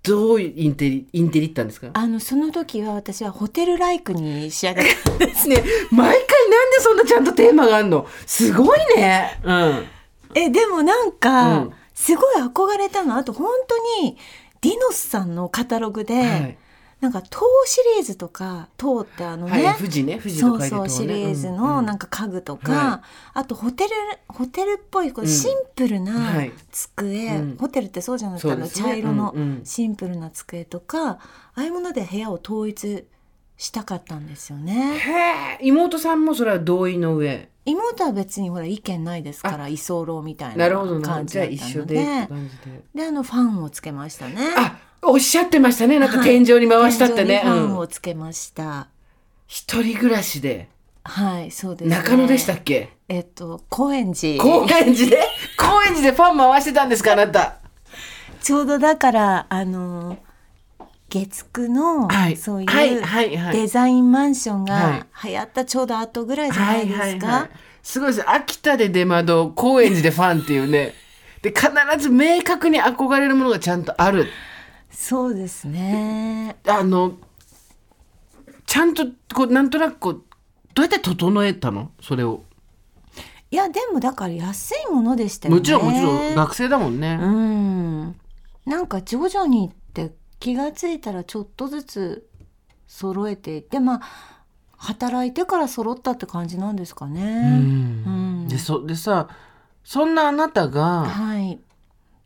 [0.06, 1.88] どうインテリインテリったんですか？
[1.92, 5.48] あのその時は私はホテルライクに仕上がったんです。
[5.48, 5.56] ね、
[5.90, 8.06] 毎回なんでそんなちゃんとテーマがあるの？
[8.26, 9.40] すごいね。
[9.44, 9.84] うん。
[10.34, 14.18] えでもなんか、うんすごい憧れたのあと本当に
[14.60, 16.58] ディノスさんのカタログで、はい。
[17.00, 23.02] なんか塔シリーズとか塔ってあのね、はい、富士ね、富士とそう書いてそうシリーズのなんか家具とか、は
[23.34, 23.90] あとホテル
[24.28, 25.30] ホテルっぽいこううん。
[25.30, 26.52] シンプルなはい。
[26.72, 27.56] 机、うん。
[27.58, 29.60] ホテルってそうじゃないですか、茶色のうんうん。
[29.64, 31.18] シンプルな机とか、あ
[31.54, 33.04] あいうもので部屋を統一
[33.58, 34.98] したかったんですよね。
[34.98, 37.50] へえ、妹さんもそれは同意の上。
[37.66, 40.68] 妹は別にほら意見ないですから居候みたいな。
[40.68, 42.28] 感じだったので。
[42.94, 44.36] であのファンをつけましたね。
[44.56, 45.98] あ、おっしゃってましたね。
[45.98, 47.40] なんか天井に回したってね。
[47.44, 48.88] 天井にファンうんをつけました。
[49.46, 50.68] 一人暮らしで。
[51.04, 51.96] はいそうです、ね。
[51.96, 52.90] 中野でしたっけ？
[53.08, 54.42] えっと高円寺。
[54.42, 55.22] 高円寺で？
[55.56, 57.54] 高円寺でファン回してたんですかあなた。
[58.42, 60.18] ちょうどだからあの
[61.08, 67.48] 月9の、はいそういはいうはいはいデザインマンションがは流行ったちょうど後ぐらいじゃないですか？
[67.82, 68.28] すごいです。
[68.28, 70.92] 秋田で出窓、高円寺でファンっていうね。
[71.42, 74.26] で、必ず明確に憧れるものがちゃんとある。
[74.98, 76.56] そうですね。
[76.66, 77.18] あの、
[78.64, 79.04] ちゃんと、
[79.34, 80.22] こう、なんとなくこう、
[80.72, 81.90] どうやって整えたの？
[82.00, 82.42] それを。
[83.50, 85.60] いやでもだから安いものでしたよね。
[85.60, 87.18] もちろんもちろん学生だもんね。
[87.20, 88.16] うん。
[88.64, 92.28] なんか徐々にって気がついたらちょっとずつ
[92.86, 94.44] 揃えていってまあ
[94.76, 97.22] 働いてから揃ったって感じなんですかね。
[98.06, 99.28] うんでそでさ
[99.84, 101.60] そんなあなたがはい。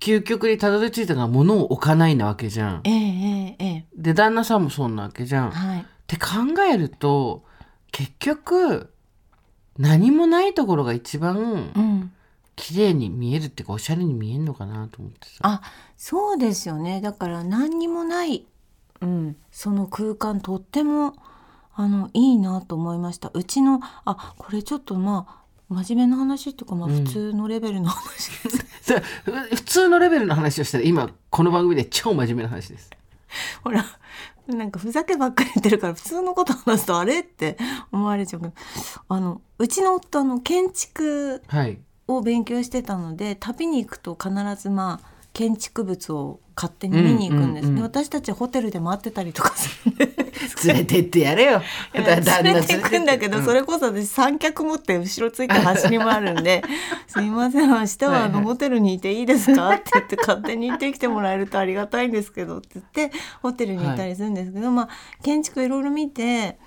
[0.01, 2.81] 究極にたどり着いたのが物を置かないなわけじゃん。
[2.85, 5.49] ええええええで旦那さんもそんなわけじゃん。
[5.49, 5.87] っはい。
[6.07, 7.45] て考えると
[7.93, 8.93] 結局
[9.79, 12.13] 何もないところが一番うん。
[12.57, 15.37] 綺麗に見えるっていうかおしゃれに見えるのかなと思ってさ。
[15.43, 15.63] あ
[15.97, 18.45] そうですよねだから何にもない、
[19.01, 21.15] うん、その空間とっても
[21.75, 25.40] あのいいなと思いましたうちのあこれちょっとまあ
[25.71, 29.01] 真面目な話っていうかまあ普通のレベルの話です、
[29.55, 32.91] 普通のレベルの話をしたら今この番組で超真面目な話です。
[33.63, 33.85] ほら
[34.49, 37.57] なんかふざけばっかり言ってるから普通のこと話すとあれって
[37.93, 38.53] 思われちゃうけど
[39.09, 41.79] あのうちの夫あの建築はい。
[42.09, 50.07] を勉強してたので旅に行くと必ずまあ建築物を勝手に見に行くんです、うんうんうんで私たちホテルで待ってたりとかするんで
[50.65, 51.63] 連れてってやれよ。
[51.95, 52.05] 連
[52.55, 53.45] れて行くんだけど、うん。
[53.45, 56.63] それこそ私三脚持って後ろついて走り回るんで
[57.09, 58.31] 「すいません明日はあはいはい。
[58.33, 64.89] のホテルにいていいですか?」って言って勝手に行ってきてもらえるとありがたいんですけどって言ってホテルに行ったりするんですけど、まあ
[65.23, 66.59] 建築いろいろ見て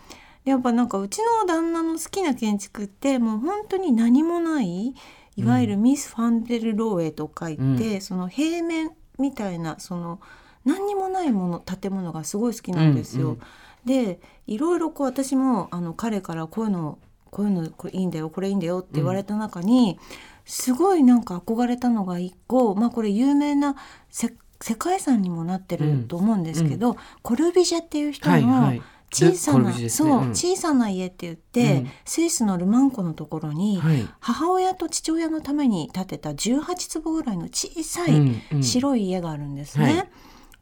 [0.46, 4.94] やっぱなんかうちの旦那の好きな建築ってもう本当に何もない
[5.36, 10.20] いわゆるミス・ファンデル・ローエと書いて、その平面みたいなその
[10.66, 13.26] 何にもないもの建物がすごい好きなんですよ。
[13.26, 13.42] うんうん
[13.86, 17.00] でいろいろこう私もあの彼からこういうの
[17.30, 20.00] こういうのこれいいんだよこれいいんだよって言われた中に、
[20.46, 23.76] すごいなんか憧れたのが一個まあこれ有名な
[24.10, 28.74] せ世界遺産にもなってると思うんですけど、コルビジェっていう人の
[29.14, 30.30] 小さな、でコルビジェですそう、ねうん。
[30.32, 31.90] 小さな家って言って、うん。
[32.06, 34.08] スイスのルマン湖のところに、はい。
[34.20, 38.64] 母親と父親のために建てた18坪ぐらいの小さうんいうん。
[38.64, 39.86] 白い家があるんですね。
[39.86, 39.92] は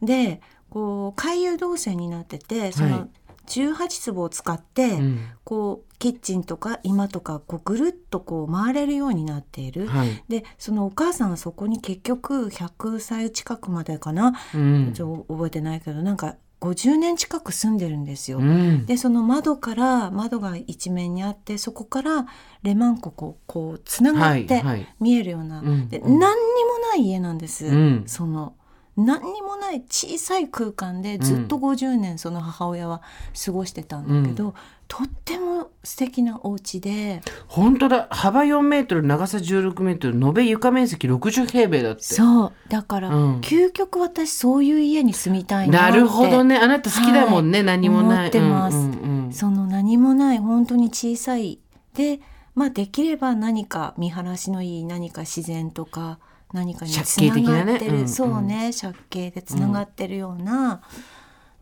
[0.01, 0.05] い。
[0.05, 2.91] でこう回遊動線になっててそはい。
[2.91, 3.09] の
[3.47, 5.19] 18坪を使って、うん。
[5.43, 9.87] こうキッチンとか居間とかこうぐるっとこう回れるようになっている。
[9.87, 10.23] はい。
[10.29, 14.93] でそのお母さんはそこに結局100歳近くまでかな、うん。
[14.93, 18.37] ちょ覚えてないけどなんか50年近く住んでるんですよ。
[18.37, 18.85] うん。
[18.85, 22.27] でその窓から窓が一面にあってそこから
[22.61, 24.95] レマン湖こうこうつながってはいはい。
[24.99, 26.19] 見えるような、うんでうん。
[26.19, 28.03] 何にもない家なんです、うん。
[28.05, 28.53] その
[28.97, 33.01] 何にもない小さい空間でずっと50年その母親は
[33.45, 34.53] 過ごしてたんだけど、
[34.87, 38.07] とっても素敵なお家で本当だ。
[38.11, 42.03] 幅4メートル、長さ16メートル、延べ床面積60平米だって。
[42.03, 46.57] そうだから、うん究極私そういう家に住みたいなってなるほどね。
[46.57, 47.59] あなた好きだもんね。
[47.59, 48.19] はい何もない。
[48.19, 51.59] 思ってますうんうんうんその何もない本当に小さい
[51.93, 52.19] で
[52.53, 56.19] まあできれば何か見晴らしのいい何か自然とか
[56.53, 58.01] 何かにつながってる、うん。
[58.01, 58.71] うんそうね。
[58.79, 60.81] 借景でつながってるような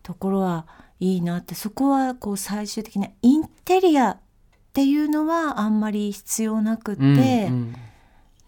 [0.03, 0.65] ところは
[0.99, 1.55] いいなって。
[1.55, 4.19] そこはこう最終的なインテリアっ
[4.73, 7.15] ていうのはあんまり必要なくって、うんう
[7.51, 7.75] ん。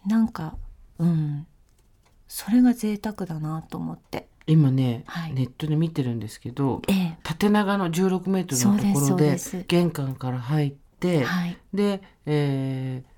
[0.06, 0.56] なんか
[0.98, 1.46] うん。
[2.28, 4.28] それが贅沢だなと思って。
[4.46, 5.34] 今ね、はい。
[5.34, 7.18] ネットで見てるんですけど、ええ。
[7.22, 11.58] 縦長の16メートルのところで玄関から入って、はい。
[11.72, 13.12] で、えー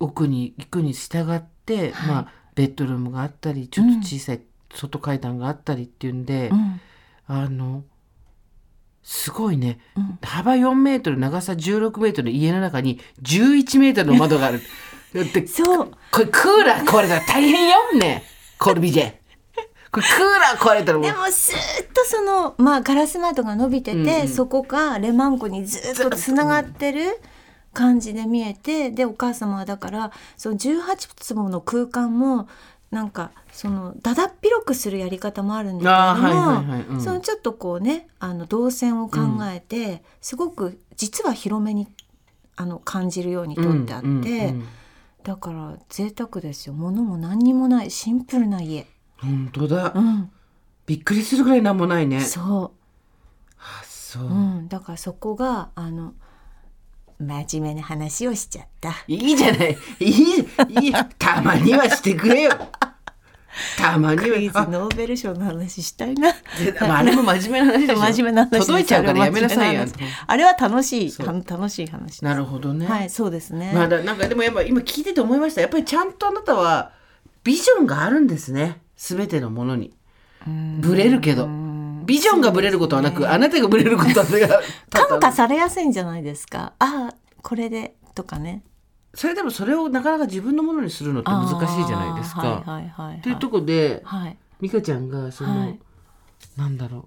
[0.00, 2.08] 奥に行くに従って、はい。
[2.08, 4.40] まあベッドルームがあったりちょっと小さい
[4.74, 6.80] 外階段があったりっていうんで、うん。
[7.26, 7.84] あの
[9.02, 10.18] すごいね、うん。
[10.22, 14.60] 幅4メートル長さ16メートルの家の中に11メートルの窓がある。
[15.14, 15.90] だってそう。
[16.10, 18.24] これクーラー壊れたら大変よね
[18.58, 19.12] コルビジェ。
[19.92, 21.06] これクーラー壊れたらもう。
[21.06, 24.28] でもスーッとその、まあ、ガラス窓が伸びてて、うんうん。
[24.28, 27.20] そこがレマン湖にずっとつながってる
[27.74, 32.48] 感じで見えてでお母様はだからその18坪の空間も
[32.90, 39.18] なんかそのだだっ広くするやり方もあるんだけれども、はいはいそのちょっとこうねあの動線を考
[39.52, 41.88] えて、すごく実は広めに
[42.56, 44.66] あの感じるようにとってあって、うんうんうん。
[45.24, 46.72] だから贅沢ですよ。
[46.72, 48.86] 物も何にもないシンプルな家。
[49.18, 50.30] 本当だ、うん、
[50.86, 52.20] びっくりするぐらいなんもないね。
[52.20, 52.84] そう。
[53.88, 56.14] そう、うん、だからそこがあの
[57.24, 58.94] 真面目な話をしちゃった。
[59.08, 59.76] いいじゃない。
[60.00, 60.10] いい
[60.80, 62.52] いいたまにはしてくれよ。
[63.78, 66.30] たまにクイズはあノーベル賞の話したいな。
[66.30, 68.00] あ、あれも真面目な話でしょ。
[68.02, 69.84] 真面目な話届いちゃうからやめなさいよ
[70.26, 71.14] あれは楽しい。
[71.18, 72.24] 楽しい話。
[72.24, 73.72] なるほどね、はい、そうですね。
[73.72, 75.60] まあだなんかでもやっぱ今聞いてて思いました。
[75.60, 76.92] やっぱりちゃんとあなたは
[77.44, 78.80] ビジョンがあるんですね。
[78.96, 79.94] 全てのものに。
[80.80, 81.48] ブレるけど
[82.04, 84.26] ビジョンがブレることはなく、あなたがブレることは
[84.90, 86.72] 感化されやすいんじゃないですか。
[86.78, 88.62] ああ、これでとかね。
[89.14, 92.62] それでもそれをなかなか自分のものにするのって難しいじゃないですか。
[92.66, 94.36] あーはいはいいうとこで、はい。
[94.60, 95.78] 美香ちゃんがその、はい
[96.56, 97.04] なんだろう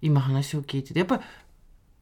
[0.00, 1.22] 今話を聞いててやっぱり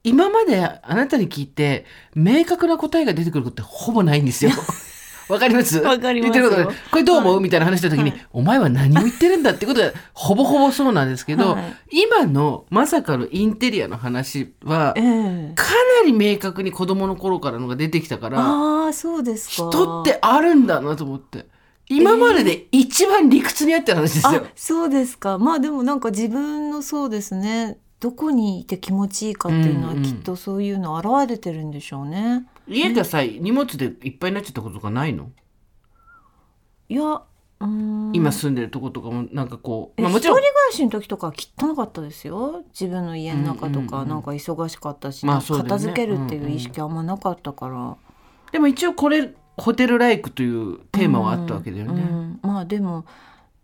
[0.04, 4.50] 今まであなたに聞いて明確な答えが出てくることってほぼないんですよ。
[5.28, 5.78] わかります？
[5.78, 6.50] わかりますよ。
[6.50, 8.26] 言ってることがこれどう思う、みたいな話した時に、はい。
[8.32, 11.60] お前は何を言ってるんだってことがほぼほぼそうなんですけど、は
[11.90, 12.02] い。
[12.02, 15.52] 今のまさかのインテリアの話はええ。
[15.54, 15.64] か
[16.02, 19.70] なり明確に子供の頃からのが出てきたからああ、そうですか。
[19.70, 21.46] 人ってあるんだなと思って。
[21.86, 24.42] 今までで一番理屈に合ってる話ですよ。
[24.46, 25.38] あそうですか。
[25.38, 27.78] まあでもなんか自分のそうですね。
[28.00, 30.02] どこにいて気持ちいいかっていうのはうんうん。
[30.02, 32.46] きっとそういうの現れてるんでしょうね。
[32.66, 35.30] 家がさ、荷物でいっぱいになっちゃったこととかないの？
[36.88, 38.12] いやうーん。
[38.14, 40.38] 今住んでるとことかもなんかこう、えまあ、もちろん。
[40.38, 42.64] 一人暮らしの時とかは汚かったですよ。
[42.70, 45.70] 自分の家の中とかなんか忙しかったし、まあそうだよね。
[45.70, 47.96] 片付けるっていう意識あんまなかったから、
[48.52, 52.02] でも一応これホテルライクというテーマはあったわけだよね。
[52.02, 52.40] うんうん。
[52.42, 53.04] まあでも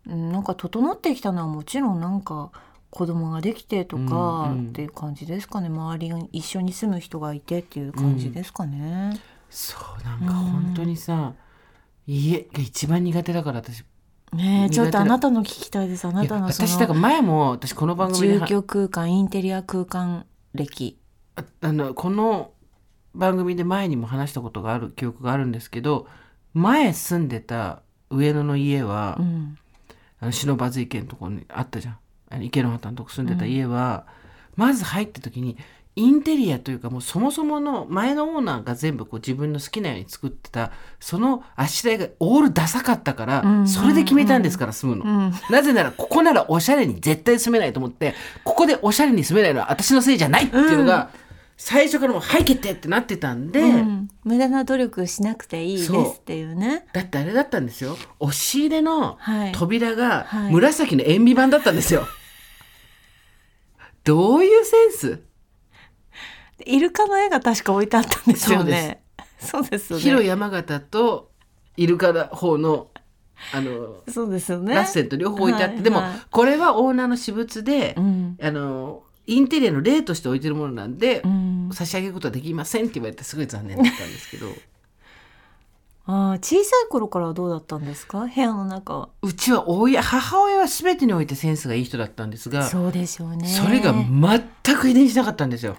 [0.07, 2.51] うんなんか整ってきたのはもちろんなんか
[2.91, 4.01] 子供ができてとか
[4.51, 4.69] うんうん。
[4.69, 9.19] っていう感じですかね、周りに一緒に住む人がいてっていう感じですかね。
[9.49, 11.33] そうなんか本当にさ、
[12.05, 13.83] 家が一番苦手だから私。
[14.33, 16.05] ねえちょっとあなたの聞きたいです。
[16.05, 20.97] あないたやのそ私だからの前も私この番組で住居空間インテリア空間歴。
[21.35, 22.51] ああのこの
[23.13, 26.07] 番組で前にも話したことがある記憶があるんですけど
[26.53, 29.57] 前住んでた上野の家は、うん。
[30.21, 31.97] あの篠津池のところにあったじゃん
[32.31, 34.05] あの池の端のとこ住んでた家は、
[34.55, 35.57] まず入った時に
[35.95, 40.71] インテリアというかもうそもそもの前のオーナーが全部こう自分の好きなように作ってた
[41.01, 45.33] そのあしらいがオールダサかったから、うんそれで決めたんですから住むの、うん。
[45.49, 48.15] なぜならここならおしゃれに絶対住めないと思って
[48.45, 51.09] ここでおしゃれに住めないのは私のせいじゃないっていうのが、
[51.57, 54.07] 最初からもう「はい決定!」ってなってたんで、うん。
[54.23, 56.85] 無駄な努力しなくていいですっていうね。
[56.93, 57.97] だってあれだったんですよ。
[58.19, 59.51] 押し入れのはい。
[59.51, 60.53] 扉がはい。
[60.53, 62.07] 紫の塩ビ板だったんですよ、
[64.03, 65.21] どういうセンス？
[66.65, 69.03] イルカの絵が確か置いてあったんですよね。
[69.39, 70.03] そうですよね。
[70.03, 71.31] 広山形と
[71.77, 72.89] イルカの方の
[73.53, 74.75] あのそうですよね。
[74.75, 84.47] ラッセンと両方置いてあって、はいでもはいこれはオーナーの私物で、うんあのインテリアの例として置いてるものなんで、うん、差し上げることはできませんって言われてすごい残念だったんですけど
[86.13, 88.25] ああ小さい頃からはどうだったんですか？
[88.25, 89.09] 部屋の中は。
[89.21, 93.47] うちは親母親は全てにおいてセンスがいい人だったんですがそそうでしょうね。
[93.69, 95.77] れが全く遺伝しなかったんですよ。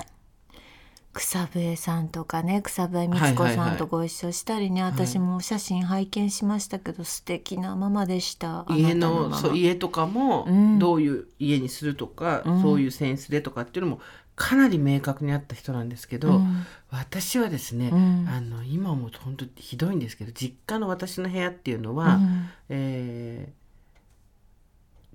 [1.14, 14.00] 草笛さんとかね草笛光子さんとご一緒したりね、私もお写真拝見しましたけど素敵なママでした家のそう家とかもうんどういう家にするとか、うんそういうセンスでとかっていうのも
[14.42, 16.66] かなり明確にあった人なんですけど、うん。
[16.90, 18.28] 私はですね、うん。
[18.28, 22.48] あの今思うと本当ひどいんですけど実家の私の部屋っていうのは、うん。
[22.68, 23.62] えー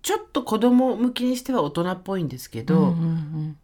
[0.04, 3.58] ちょっと子供向きにしては大人っぽいんですけど、うんうん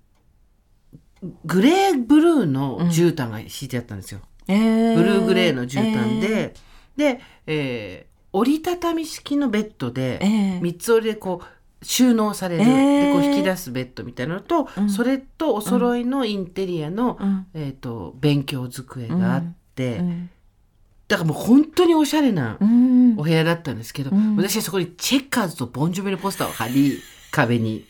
[1.45, 4.19] グレーブルーの絨毯が敷いてあったんですよ。
[4.49, 4.55] うん。
[4.55, 4.95] えー。
[4.97, 6.53] ブルーグレーの絨毯で、
[6.97, 10.61] で、えー折りたたみ式のベッドで、えー。
[10.61, 11.45] 三つ折りでこう
[11.83, 13.07] 収納される、えー。
[13.07, 14.89] でこう引き出すベッドみたいなのと、うん。
[14.89, 17.47] それとお揃いのインテリアの、うん。
[17.53, 20.29] えー、と勉強机があって、うん。
[21.07, 23.19] だからもう本当におしゃれなうん。
[23.19, 24.35] お部屋だったんですけど、うん。
[24.35, 26.99] 私はそこにチェッカーズとボンジョビのポスターを貼り
[27.31, 27.85] 壁に。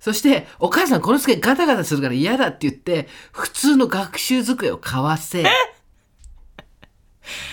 [0.00, 5.44] そして、お母さんこの机ガタガタするから嫌だって言って、普通の学習机を買わせ、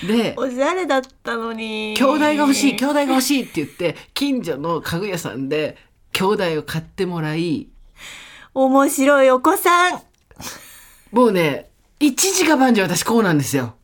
[0.06, 1.94] で、おしゃれだったのに。
[1.98, 5.78] 兄弟が欲しい、兄弟が欲しいって言って、近所の家具屋さんで
[6.14, 7.68] 兄弟を買ってもらい、
[8.54, 10.02] 面白いお子さん。
[11.12, 11.70] もうね、
[12.00, 13.76] 一時が万事私こうなんですよ。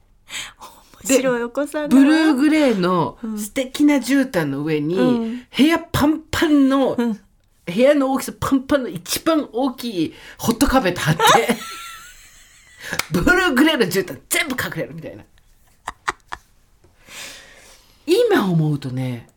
[1.06, 5.46] 面白いお子さんだブルーグレーの素敵な絨毯の上に、うん。
[5.56, 7.20] 部屋パンパンの、ん。
[7.66, 11.22] 部屋の大きさパンパンの一番大きいホットカーペット貼って、
[13.12, 15.24] ブルーグレーの絨毯全部隠れるみたいな。
[18.08, 19.28] 今思うとね、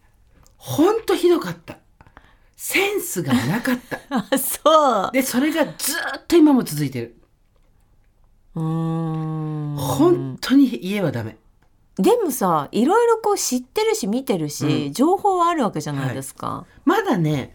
[0.57, 1.79] ほんとひどかった。
[2.57, 3.99] センスがなかった。
[4.11, 7.17] あそうで、それがずっと今も続いてる。
[8.55, 11.37] うーん本当に家はダメ。
[11.97, 16.67] でもさいろいろこう知ってるし見てるし、うん情報はあるわけじゃないですか。
[16.85, 17.55] まだね、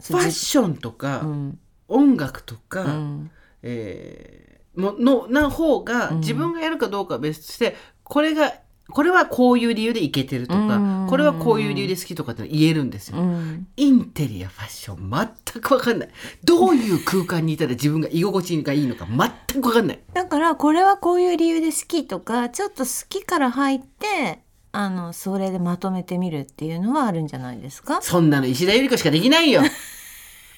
[0.00, 1.58] ファッションとか、うん
[1.88, 3.30] 音楽とか、うん
[3.62, 8.54] えーものな方がうん自分がやるかどうかは別として、これが
[8.92, 11.06] これはこういう理由でいけてるとか、うん。
[11.08, 13.18] これはこういう理由で好きとかって言えるんですよ。
[13.18, 13.66] うん。
[13.76, 16.08] インテリアファッション全く分かんない。
[16.44, 20.00] どういう空間にいたら自分が居心地がいいのか全く分かんない。
[20.14, 24.40] だからこれはこういう理由で好きとかちょっと好きから入って
[24.72, 28.00] あのそれでまとめてみるっていうのはあるんじゃないですか？
[28.02, 29.62] そんなの石田ゆり子しかできないよ。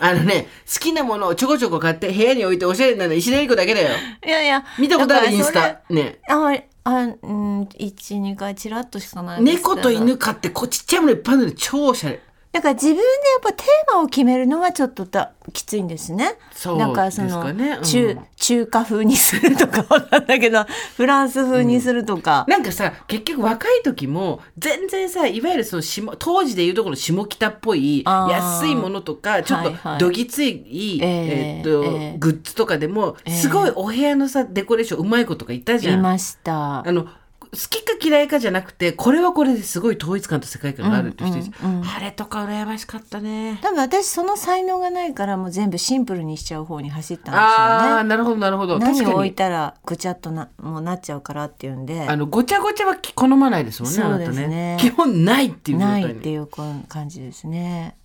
[0.00, 3.90] あのね好きなものをちょこちょこ買って部屋に置いておしゃれなの石田ゆり子だけだよ。
[4.26, 5.30] いやいや見たことある？
[5.30, 5.82] インスタ。
[5.88, 6.18] ね。
[6.28, 6.52] あ
[6.84, 12.20] あうん12回チラッとしかない猫と犬飼ってこうちっちゃいものいっぱいあるのに超おしゃれ。
[12.54, 13.04] だから自分でや
[13.38, 16.38] っぱテーマを決めるのはちょっとだきついんですね。
[16.52, 20.64] そうだからそですのかねうん中中華風にするとかわかんないけど
[20.96, 22.44] フランス風にするとか。
[22.46, 35.98] なんかさ結局若い時も全然さいわゆるその下当時でいうところの下北っぽい安いものとかちょっはいはいとどぎつい、えーえーっとえーグッズとかでもえーすごいお部屋のさデコレーションうまい子とかいたじゃん。
[35.98, 36.92] いましたあ。
[36.92, 37.08] の好
[37.56, 41.88] きか嫌いかじゃなくてこれはこれですごい統一感と世界観があるっていう人うんうんうん。
[41.88, 43.58] あれとか羨ましかったね。
[43.62, 48.08] 多分私その才能がないからもう全部シンプルにしちゃう方に走ったんああですよね。
[48.08, 48.78] なるほどなるほど。
[48.78, 52.08] 確何を置いたらぐちゃっとなもうなっちゃうからっていうんで。
[52.08, 54.48] あのごちゃごちゃは好まないですもんねそうですね。
[54.48, 54.76] ね。
[54.80, 57.96] 基本ないっていうないっていう感じですね。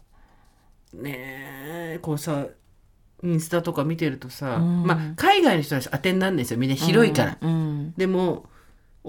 [0.93, 1.13] ね
[1.95, 2.45] えこうさ
[3.23, 4.83] インスタとか見てるとさ、うん。
[4.83, 6.57] まあ海外の人たち当てになるんですよ。
[6.57, 7.93] みんな広いから、うんうん。
[7.97, 8.45] でも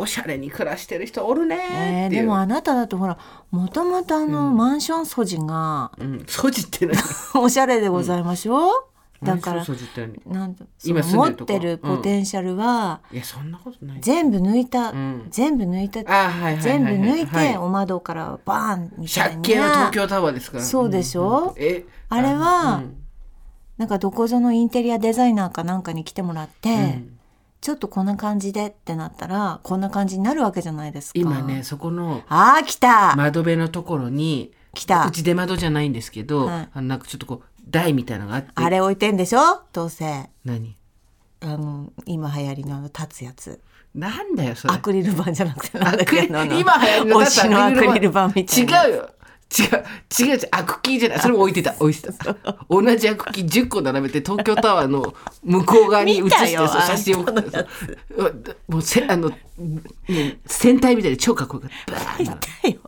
[0.01, 3.18] おしゃれに暮らしてる人おるねでもあなただとほら
[3.51, 6.96] もともとあの、マンション素地がうん、掃除って何？
[7.42, 8.72] おしゃれでございましょう、
[9.22, 9.64] だから
[10.26, 13.98] なんと今持ってるポテンシャルは、いやそんなことない。
[14.01, 15.26] 全部抜いた、ん。
[15.30, 16.03] 全部抜いた、
[16.61, 19.42] 全部抜いて、はお窓からバーンみたいな。
[19.42, 20.64] 借景は東京タワーですから。
[20.64, 21.40] そうでしょ？
[21.40, 21.84] んんえ？
[22.09, 22.96] あれはうん。
[23.76, 27.16] なんかどこぞのインテリアデザイナーかなんかに来てもらって、うん
[27.61, 31.20] ちょっとこんな感じでってなったらこんな感じになるわけじゃないですか。
[31.20, 35.06] 今ねそこのあー来た、窓辺のところに来た。
[35.06, 36.68] うち出窓じゃないんですけど、はい。
[36.72, 38.50] あのなんかちょっとこう台みたいなのがあって。
[38.54, 39.62] あれ置いてんでしょ？
[39.72, 40.30] どうせ。
[40.44, 40.76] 何？
[41.42, 43.61] あの今流行りのあの立つやつ。
[43.94, 44.74] なんだよそれ。
[44.74, 46.26] アクリル板じゃなくてなんだっけ？
[46.26, 49.11] 今流行りの推しのアクリル板みたいな違うよ
[49.59, 51.20] 違う違う違うあクッキーじゃない。
[51.20, 51.74] それも置いてた。
[51.80, 52.36] 置いてた。
[52.68, 57.28] 同じあクッキー10個並べて東京タワーの向こう側に 写してそう写真を。
[57.28, 57.66] あんたのや
[58.68, 58.82] もう。
[58.82, 59.30] せあの、
[60.09, 61.92] ね、戦隊みたいで超かっこよかった。
[61.92, 62.78] バー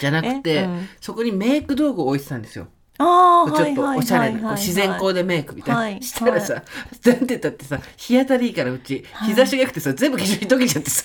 [0.00, 0.88] じゃなくて、えうん。
[1.00, 2.68] そこにメイク道具を置いてたんですよ
[2.98, 6.62] ああちょっとおしゃれな、自然光でメイクみたいな、はいしたらさ、
[7.04, 11.04] なんてたってさ日当たりいいからうち日差しが良くてさ全部化粧品溶けちゃってさ。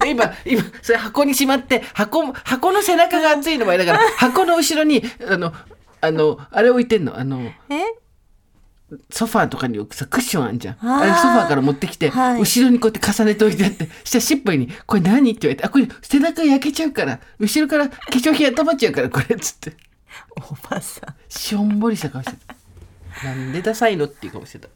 [0.00, 5.52] で今今それ箱にしまって箱箱の背中が熱いのもあれだから 箱の後ろにあの
[6.00, 7.18] あのあれ置いてんの。
[7.18, 7.40] あの
[7.70, 7.82] え？
[9.10, 10.76] ソファーとかに置くさクッションあんじゃん。
[10.80, 12.40] あれソファーから持ってきて、はい。
[12.40, 19.72] 後ろにこうやって重ねておいてあってしたらしっぽいに「これ何?」って言われて「あこれ背中焼けちゃうから後ろから化粧品頭っちゃうからこれ」っつって。
[20.36, 21.14] おばさん。
[21.28, 22.54] しょんぼりした顔してた。
[23.24, 24.68] なんでダサいのっていう顔してた。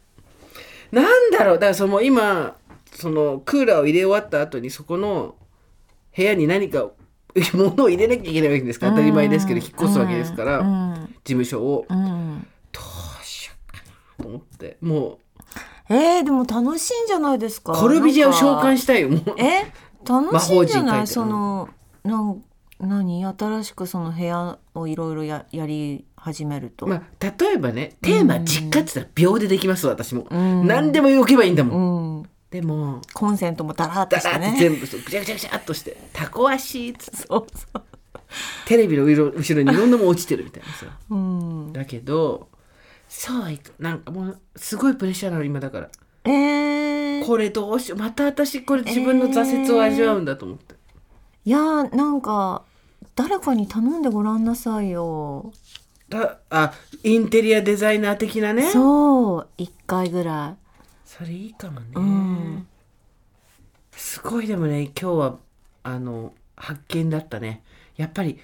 [0.93, 1.55] なんだろう。
[1.55, 2.57] だからその今
[2.95, 5.35] そのクーラーを入れ終わった後にそこの
[6.17, 6.89] 部屋に何か
[7.53, 10.95] 物を入れなきゃいけないわけですから当たり前ですけど引っ越すわけですから、うん。
[10.97, 11.87] 事務所を。
[11.89, 12.47] うん。
[12.73, 13.79] どうしようか
[14.19, 15.19] なと思っても
[15.91, 17.73] えー、でも楽しいんじゃないですか。
[17.73, 19.23] うコルビジェを召喚ししたいよもう。
[19.39, 19.73] え
[20.07, 21.07] 楽しいんじゃない？
[21.07, 21.69] その
[22.05, 22.43] なん
[22.81, 23.25] 何？
[23.25, 27.03] 新しくその部屋をいろいろややり始めると、まあ
[27.39, 30.67] 例えばねテーマ実家って言ったら秒でできます私も、ん。
[30.67, 32.29] 何でも置けばいいんだもん、うん。
[32.51, 35.97] でもコンセントもダラーっとダラーってしてね全部ぐちゃぐちゃぐちゃっとして。
[36.13, 37.83] タコ足っつそうそう。
[38.67, 40.87] テレビの後ろ後ろにいろんなもん落ちてるみたいなさ。
[41.11, 41.73] うん。
[41.73, 42.49] だけど
[43.09, 43.73] そうはいく。
[43.79, 45.89] なんかもうすごいプレッシャーなの今だから。
[46.25, 47.99] えー、これどうしよう。
[47.99, 50.75] また私これ自分の挫折を味わうんだと思って、
[51.47, 52.65] いやーなんか
[53.19, 55.53] 誰かに頼んでごらんなさいよ。
[56.09, 58.71] だあインテリアデザイナー的なね。
[58.71, 60.57] そう一回ぐら
[61.05, 62.67] それいいかもね、うん。
[63.91, 65.39] すごいでもね今日は
[65.83, 67.65] あの発見だったね。
[67.97, 68.39] やっぱり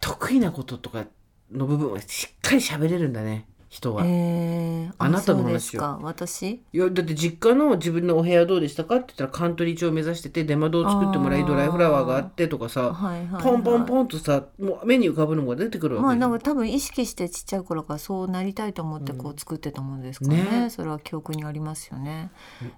[0.00, 1.04] 得意なこととか
[1.52, 6.42] の部分はしっかり喋れるんだね人いは、えー、あなたの話そうですか私？
[6.72, 16.38] いやだって実家の自分のお部屋どうでしたかって言ったらカントリー調を目指してて出窓を作ってもらいドライフラワーがあってとかさ、はいはい、はい、ポンポンポンとさもう目に浮かぶのが出てくるわけまあなんよ。
[16.38, 20.70] か多分意識してちっちゃい頃からそうなりたいと思ってこう作ってたものですからね,、ね。
[20.70, 22.30] それは記憶にありますよね。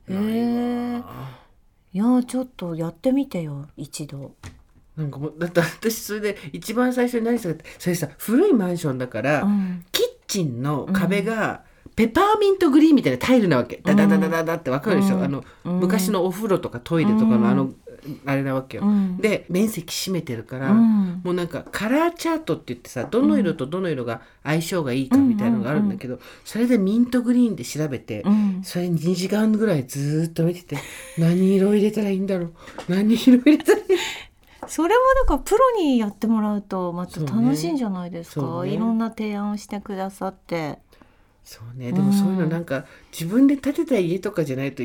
[0.08, 4.32] えー、いやーちょっとやってみてよ一度
[4.96, 9.84] なんかもうだって私それで一番最初に何したかってそれさ古いマンションだから、うん。
[9.92, 11.62] キッチンの壁が
[11.94, 15.22] ペパーミントグリーンみたいなタイルなわけ、ダダダダダダってわかるでしょ、うん。
[15.24, 15.80] あの、うん。
[15.80, 17.72] 昔のお風呂とかトイレとかのあの、
[18.24, 19.16] あれなわけよ、うん。
[19.16, 21.20] で面積占めてるから、うん。
[21.24, 28.60] もうなんかカラーチャートって言ってさどの色とどの色が相性がいいかみたいなのがあるんだけど、それでミントグリーンで調べて、うん。
[28.62, 30.76] それ2時間ぐらいずーっと見てて
[31.18, 32.52] 何色入れたらいいんだろう？
[32.88, 33.84] 何色入れたらいい？
[34.68, 38.72] それもだからプロにやってもらうとまた楽しいんじゃないですか、そうね。
[38.72, 40.78] いろんな提案をしてくださって。
[41.44, 41.92] そうね。
[41.92, 44.82] でもそういうのなんか自分で建てた家とかじゃないと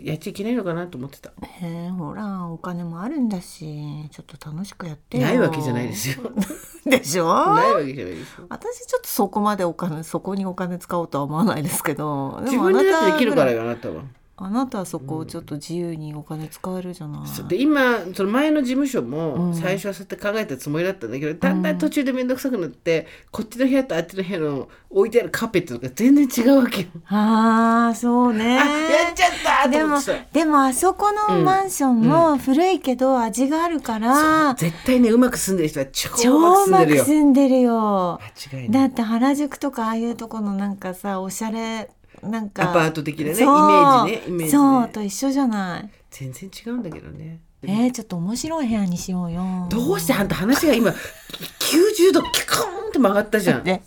[0.00, 1.30] やっちゃいけないのかなと思ってた。
[1.42, 5.24] へえほらお金もあるんだしちょっと楽しくやってよ。
[5.24, 6.30] ないわけじゃないですよ。
[6.86, 7.26] でしょ？
[7.54, 8.46] ないわけじゃないですよ。
[8.48, 12.40] 私ちょっとそこまでお金そこにお金使おうとは思わないですけど。
[12.44, 14.02] 自分でできるからよよあなたは
[14.36, 17.48] あなたはそこをちょっと自由にお金使えるじゃない、そう。
[17.48, 19.54] で今その前の事務所うもん。
[19.54, 26.88] 最初はそうやって考えたつもりだったんだけど、だんだん途中で面倒くさくなってこっちの部屋とあっちの部屋の置いてあるカーペットとか全然違うわけよ。
[27.06, 28.58] ああそうね。
[28.58, 29.30] あやっちゃっ
[29.62, 30.26] たとでも思ってさ。
[30.32, 37.04] でもあそこのマンションも古いけど味があるから、絶対ねうまく住んでる人は超超うまくうまく住んでるよ。
[37.04, 38.20] 住んでるよ。
[38.52, 38.88] 間違いない。
[38.88, 41.88] だって原宿とかああいうとこのなんかさおしゃれ
[42.30, 44.48] なんかアパート的なねイメージねイメージね。
[44.50, 45.90] そうと一緒じゃない。
[46.10, 47.40] 全然違うんだけどね。
[47.62, 49.66] えー、ちょっと面白い部屋にしようよ。
[49.70, 53.64] どうしてあんた話が今90度キュコーンって曲がったじゃん。
[53.64, 53.82] ね。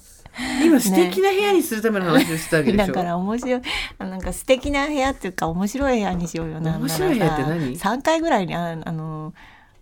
[0.63, 2.87] 今素敵な部屋にするための話をしてたわけでしょ。
[2.87, 3.61] だから面白い。
[3.99, 9.33] あなんか素敵な部屋っていうか面白い部屋にしようよ面白い部屋って何？3回ぐらいにああの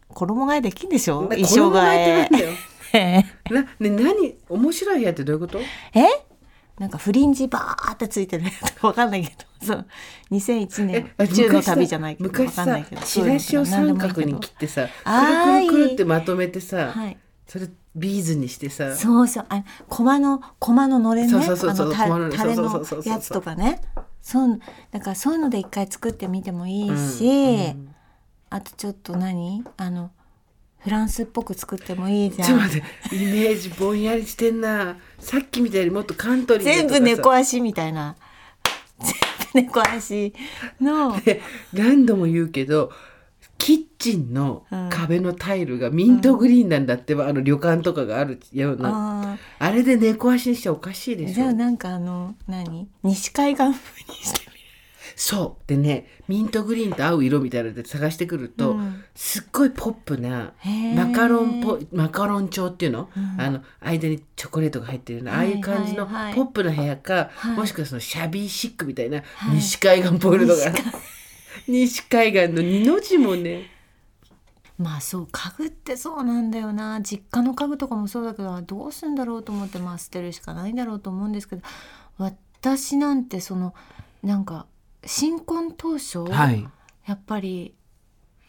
[0.09, 1.23] 衣替えできんでしょ？
[1.23, 2.53] な衣装替えってなんだよ。
[2.93, 3.25] え。
[3.53, 4.35] なね何？
[4.49, 5.59] 面白い部屋ってどういうこと？
[5.93, 6.05] え？
[6.79, 8.43] なんかフリンジバーってついてる。
[8.83, 9.65] わかんないけど。
[9.65, 9.85] そう。
[10.31, 12.43] 2001年宇宙の旅じゃないけど。
[12.43, 13.01] わかんないけど。
[13.01, 17.17] チラシを三角に切ってさくるくるくるってまとめてさ、はい。
[17.47, 18.93] それビーズにしてさ。
[18.95, 19.45] そうそう。
[19.47, 21.31] あ駒の駒ののれんね？
[21.31, 23.81] そうそうそうそうあのタレのやつとかね。
[24.21, 24.59] そう
[24.91, 27.95] だからそういうので一回作ってみてもいいし、うん。
[28.49, 29.63] あとちょっと何？
[29.77, 30.11] あの
[30.85, 32.47] フランスっぽく作ってもいいじゃん。
[32.47, 34.97] ちょっと待ってイメージぼんやりしてんな。
[35.17, 38.15] さっきみたいにもっとカントリーで全部猫足みたいな。
[38.99, 40.31] 全部猫足
[40.79, 41.19] の。
[41.21, 41.41] で
[41.73, 42.91] 何度も言うけど
[43.57, 49.31] キッチンの壁のタイルがミントグリーンなんだってば、あの旅館とかがあるような。
[49.33, 51.33] ああれで猫足にしておかしいでーしょ。
[51.33, 52.87] じゃあなんかあの何？
[53.01, 54.54] 西海岸風にして
[55.15, 55.67] そう。
[55.67, 59.03] でねミントグリーンと合う色みたいなので探してくると、うん。
[59.15, 60.53] すっごいポップな
[60.95, 67.57] マカロンポマカロン調っていうの,、あの間にチョコレートが入ってるような、ああいう感じのポップな部屋か、はい。
[67.57, 69.23] もしくはそのシャビーシックみたいな、い。
[69.53, 70.53] 西海岸っぽいのが
[71.67, 72.49] 西海岸。
[72.53, 73.71] の二の字もね。
[74.77, 76.99] まあそう家具ってそうなんだよな。
[77.01, 81.61] 実家の家具とかもそうだけどどうすんだろうと思ってまあ捨てるしかないんだろうと思うんですけど
[82.17, 83.73] 私なんてその
[84.21, 84.65] なんか
[85.05, 86.67] 新婚当初、はい。
[87.05, 87.75] やっぱり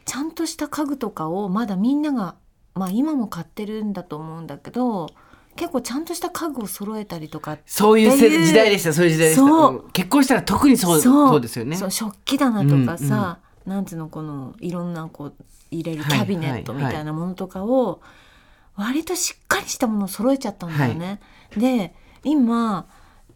[0.04, 2.36] ちゃんとした家具とかをまだみんなが
[2.74, 5.08] まあ今も買ってるんだと思うんだけど
[5.56, 9.46] 結構ちゃんとした家具を揃えたりとかそういう時代でしたそういう時代でした。
[9.46, 9.74] そう。
[9.76, 11.40] うん結婚したら特にそうそう。
[11.40, 11.76] ですよね。
[11.76, 15.34] 食器棚とかさ、なんつうのこのいろんなこう
[15.70, 18.00] 入れるキャビネットみたいなものとかを
[18.76, 21.20] 割としっかりしたものを揃えちゃったんだよね。
[21.56, 21.94] で
[22.24, 22.86] 今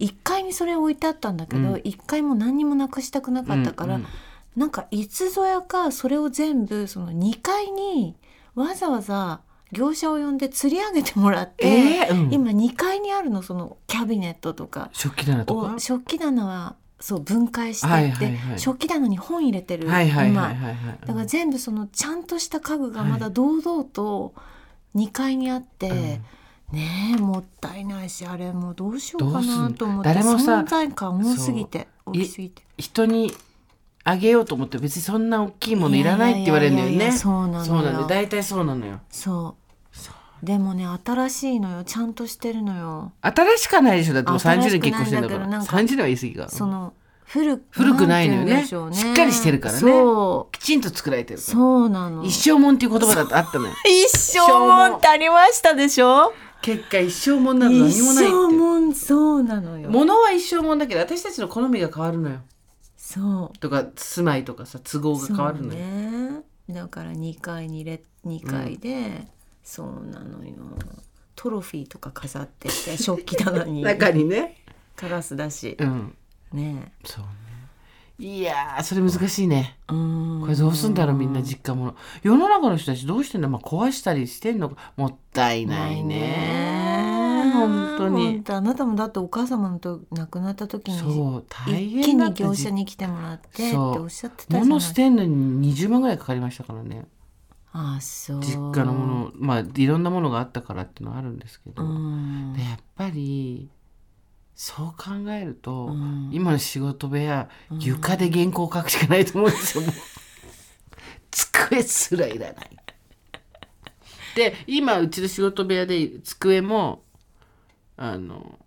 [0.01, 1.75] 1階にそれ置いてあったんだけど、うん。
[1.75, 4.09] 1階も何にもなくしたくなかったから、うんうん。
[4.57, 8.17] なんかいつぞやかそれを全部その2階に
[8.55, 9.41] わざわざ
[9.71, 12.33] 業者を呼んで釣り上げてもらって、えーうん。
[12.33, 14.91] 今2階にあるのそのキャビネットとか。
[14.93, 15.75] 食器棚とか？
[15.75, 20.99] を食器棚はそう分解してはいって、はいはい食器棚に本入れてる、はいはい今はいはいはい。
[21.07, 24.35] だから全部そのちゃんとした家具がまだ堂々と
[24.97, 26.21] 2階にあって、
[26.73, 32.63] ねえもったいないしあれもうどうしようかなんと思って誰もさ存在感多すぎて大きすぎて。
[32.79, 33.33] 人に
[34.05, 37.13] あげようと思って別にそんな大きいものいらないって言われるんだよね。
[37.13, 37.65] そうなのよ。
[37.65, 38.07] そうなんだよ。
[38.07, 39.01] 大体そうなのよ。
[39.11, 39.61] そう。
[40.43, 41.85] でもね新しいのよ。
[41.85, 43.13] ちゃんとしてるのよ。
[43.21, 44.15] 新しかないでしょ。
[44.15, 45.49] だってもう30新しくない年結婚してんだから。
[45.49, 46.49] か30年は言い過ぎか。
[46.49, 46.95] その
[47.27, 48.63] 古古くないのよね。
[48.63, 49.81] んて言うんでしっかりしてるからね。
[49.81, 50.59] そう。
[50.59, 51.53] きちんと作られてるから。
[51.53, 52.25] そうなの。
[52.25, 53.75] 一生もんっていう言葉だってあったのよ。
[53.85, 56.33] 一生もんってありましたでしょ？
[56.63, 58.33] 結果一生もんなど何一もないって。
[58.33, 59.91] 生もんそうなのよ。
[59.91, 62.41] 物は一生もんだけど私たちの好みが変わるのよ。
[62.97, 63.59] そう。
[63.59, 66.43] とか住まいとかさ都合が変わるのよ、ね。
[66.69, 69.27] だから2階に入れ2階で、
[69.65, 70.55] そうなのよ。
[71.35, 73.81] トロフィーとか飾ってて食器棚に。
[73.83, 74.57] 中にね。
[74.97, 75.77] カラスだし。
[75.79, 76.15] うん。
[76.53, 76.93] ね。
[77.05, 77.40] そうね
[78.21, 79.79] いやーそれ難しいね。
[79.89, 80.41] うん。
[80.43, 84.93] これどうすんだろうみんな実家物世の中の人たちどうしてんだ、まあ、壊したりしてんのか。
[84.97, 87.51] もったいないね。
[87.55, 88.43] 本当に。
[88.47, 94.69] あなたもだってお母様のと亡くなった時にそう大一気変だったに業者に来てもらってっておっしゃってたじゃない。
[94.69, 97.07] 物捨てんのに20万ぐらいかかりましたからね。
[97.73, 98.41] あそう。
[98.41, 101.93] 実家のものまあいろんなものがあったからっていうのはあるんですけど、やっ
[102.97, 103.71] ぱり
[104.63, 106.29] そう考えると、うん。
[106.35, 109.85] 今の仕事部屋床で原稿を書くしかないと思うんですよ、
[111.31, 112.71] 机すらいらない。
[114.37, 117.03] で今うちの仕事部屋で机も
[117.97, 118.59] あの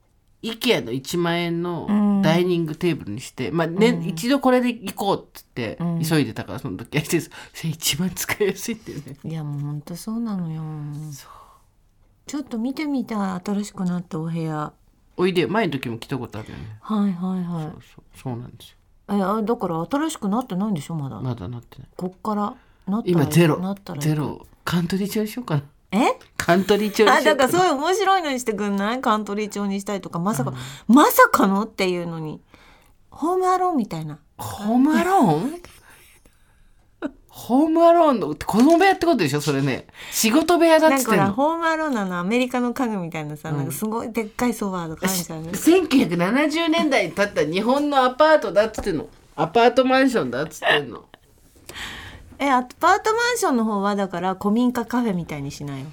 [0.41, 7.03] IKEA の1万円のダイニングテーブルにして、まあね一度これで行こうっつって、急いでたからその時は。
[7.05, 7.11] そ
[7.65, 9.17] れ一番使いやすいってね。
[9.23, 10.63] いやもう本当そうなのよ。
[12.25, 14.73] ちょっと見てみたい新しくなったお部屋
[15.16, 16.78] おいでよ前の時も来たことあるよね。
[16.82, 17.64] はいはいはい。
[17.64, 18.20] そうそう。
[18.20, 18.78] そうなんですよ。
[19.09, 21.88] えあだから新しくなってないんでしょまだ、まだなってない。
[21.95, 22.55] こっから
[22.88, 23.59] なったら今ゼロ。
[23.59, 24.45] なったらゼロ。
[24.64, 25.64] カントリー調にしようかな。
[25.91, 26.18] え？
[26.38, 27.51] カントリー調にあしようかな。
[27.51, 29.01] だからそういう面白いのにしてくんない？
[29.01, 30.53] カントリー調にしたいとかまさか、
[30.88, 31.64] まさかの？
[31.64, 32.41] っていうのに。
[33.11, 34.18] ホームアローンみたいな。
[34.38, 35.61] ホームアローン？
[37.36, 39.41] ホームアローンの子供部屋ってことでしょ？
[39.41, 39.88] それね。
[40.11, 41.34] 仕事部屋だっつってんの。
[41.34, 45.43] ホームアローンなのアメリカの家具みたいなさ、なんかすごいでっかいソファーとかあるじゃん。
[45.43, 49.07] ね1970年代に建った日本のアパートだっつってんの。
[49.36, 51.05] アパートマンションだっつってんの。
[52.38, 55.88] えアパートマンションの方はだから古民家カフェみたいにしないよ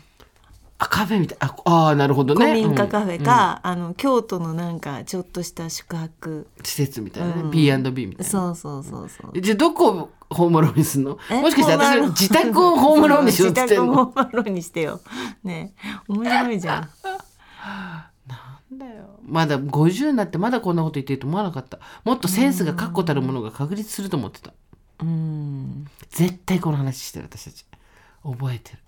[0.82, 2.46] あカフェみたいああーなるほどね。
[2.46, 3.24] 古民家カフェうん。
[3.24, 6.48] か、あの京都のなんかちょっとした宿泊。
[6.64, 7.50] 施設みたいなね、うん。
[7.50, 8.30] P&B みたいな。
[8.30, 11.18] そうそうそうそうえじゃあどこをホームアローンにすんの？
[11.30, 15.00] えもしかして私自宅をホームアローンにしようっつってん自宅をのホームアローンにしてよ。
[15.44, 15.74] ね
[16.08, 16.88] 面白いじゃん。
[18.78, 19.18] だよ。
[19.22, 21.78] まだ50になってまだこんなこと言ってると思わなかった。
[22.04, 24.54] もっとセンスが確固たるものが確立すると思ってた。
[25.02, 25.86] うん。
[26.08, 27.66] 絶対この話してる私たち。
[28.22, 28.78] 覚えてる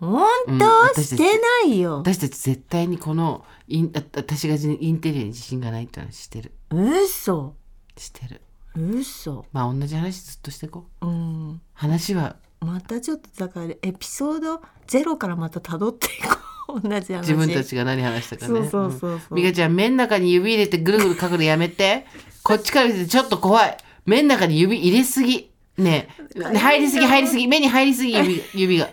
[0.00, 1.98] 本うん当、してないよ。
[1.98, 6.52] 私たち絶対にこのインあ私がインテリアに自信がないって話してる。
[6.70, 7.54] 嘘。
[7.96, 8.42] してる。
[8.76, 9.46] 嘘。
[9.52, 11.06] まあ同じ話ずっとしていこう。
[11.06, 11.60] うん。
[11.72, 12.36] 話は。
[12.60, 16.36] またちょっとだからエピソードゼロからまた辿っていこ
[16.74, 16.80] う。
[16.82, 17.20] 同じ話。
[17.20, 18.60] 自分たちが何話したかね。
[18.60, 19.34] そうそうそうそう。
[19.34, 22.06] 美香ちゃん目の中に指入れてぐるぐる書くのやめて。
[22.42, 23.76] こっちから見ててちょっと怖い。
[24.04, 25.50] 目の中に指入れすぎ。
[25.78, 26.08] ね。
[26.36, 27.48] え入りすぎ入りすぎ。
[27.48, 28.88] 目に入りすぎ指指が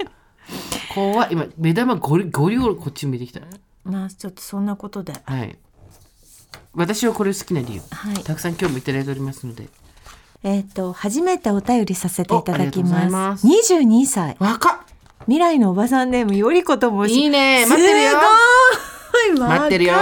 [0.93, 1.29] 怖い。
[1.31, 3.41] 今目玉ゴリゴリゴリこっち向いてきた。
[3.83, 5.13] まあちょっとそんなことで。
[5.25, 5.57] はい。
[6.73, 8.23] 私はこれ好きな理由、はい。
[8.23, 9.67] たくさん今日もいただいておりますので。
[10.43, 14.35] えっ、と初めてお便りさせていただきおありがとうございまますす22歳。
[14.39, 14.77] 若っ。
[15.21, 17.13] 未来のおばさんネームよりこともし。
[17.13, 17.65] いいね。
[17.65, 18.11] 待ってるよ。
[18.11, 18.17] す
[19.29, 19.39] ごい。
[19.39, 19.93] 待ってるよ。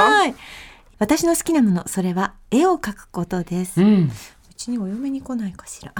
[0.98, 4.12] 私の好きなものそれは絵を描くことです、ううん
[4.62, 5.92] ちにお嫁に来ないかしら。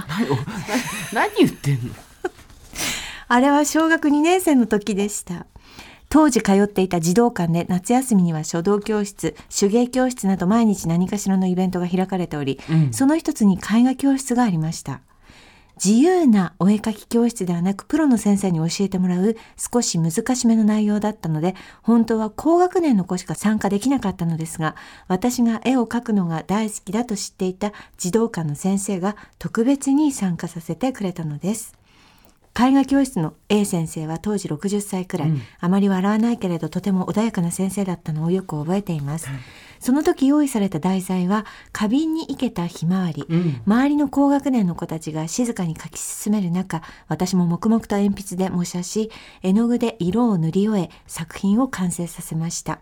[1.12, 1.94] 何言ってんの？
[3.32, 5.46] あれは小学2年生の時でした。
[6.10, 12.92] 当時通っていた児童館で夏休みには書道教室手芸教室など毎日何かしらのイベントが開かれており、うん。
[12.92, 15.00] その一つに絵画教室がありました。
[15.82, 24.76] 自由なお絵描き教室ではなくプロの先生に教えてもらう少し難しめの内容だったので本当は高学年の子しか参加できなかったのですが
[25.08, 31.72] 私が絵を描くのが大好きだと知っていた児童館の先生が特別に参加させてくれたのです
[32.58, 39.28] 絵画教室の A 先生は当時60歳くらい、あまり笑わないけれどとても穏やかな先生だったのをよく覚えています、
[39.80, 43.62] その時用意された題材は花瓶に生けたひまわり、ん。
[43.66, 49.10] 周りの高学年の子たちが静かに描き進める中私も黙々と鉛筆で模写し
[49.42, 52.80] 絵の具で色を塗り終え作品を完成させました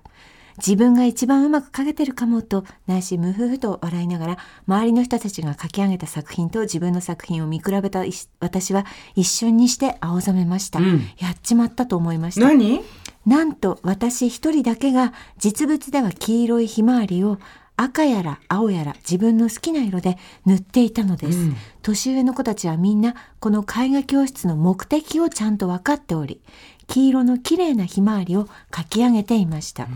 [0.65, 8.85] 自分が一番うまく描けてるかもと内心ムフフと笑いながら周りの人たちが書き上げた作品と自分の作品を見比べたい私は
[9.15, 11.01] 一瞬にして青ざめました、うん。
[11.19, 12.47] やっちまったと思いました。
[12.47, 12.83] 何？
[13.27, 17.39] なんと私一人だけが実物では黄色いひまわりを
[17.77, 21.57] 赤やら青やら自分の好きな色で塗っていたのです、うん。
[21.81, 26.43] 年上の子たちはみんなこの絵画教室の目的をちゃんと分かっており
[26.89, 29.89] 黄色の綺麗なひまわりを描き上げていました、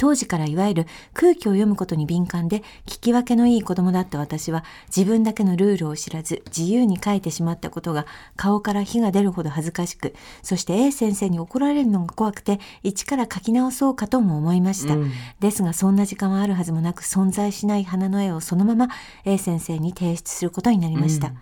[0.00, 15.12] 当時からいわゆる空気を読むことに敏感で聞き分けのいい子供だった私は自分だけのルールを知らず自由に書いてしまったことが顔から火が出るほど恥ずかしくそして A 先生に怒られるのが怖くて一から書き直そうかとも思いました、うん。
[15.38, 18.88] ですがそんな時間はあるはずもなく存在しない花の絵をそのまま
[19.26, 21.34] A 先生に提出することになりました、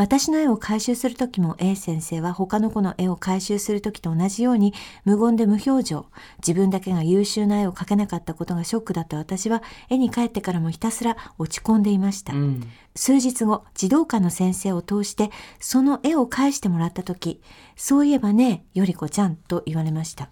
[0.00, 4.72] 私の絵を回収する時も A 先生は他の子の絵を回収する時と同じように
[5.04, 6.06] 無言で無表情
[6.38, 9.18] 自分だけが優秀な絵を描けなかったことがショックだった。
[9.18, 12.66] 私は絵に帰ってからもひたすら落ち込んでいました、うん。
[12.96, 17.42] 数日後児童館の先生を通してその絵を返してもらった時
[17.76, 20.30] そういえばねよりこちゃんと言われました。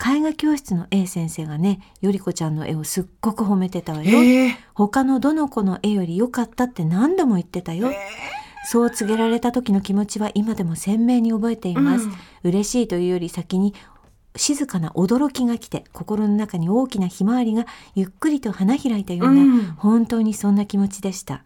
[0.00, 7.90] 絵画教室の A 先生がねよりこちゃんの絵をすっごく褒めてたわよ、ええ他のどの子の絵より良かったって何度も言ってたよ、
[8.64, 12.06] そう告げられた時の気持ちは今でも鮮明に覚えています、
[12.42, 13.74] 嬉しいというより先に
[14.36, 19.62] 静かな驚きが来て心の中に大きなひまわりがゆっくりと花開いたような、うん。
[19.76, 21.42] 本当にそんな気持ちでした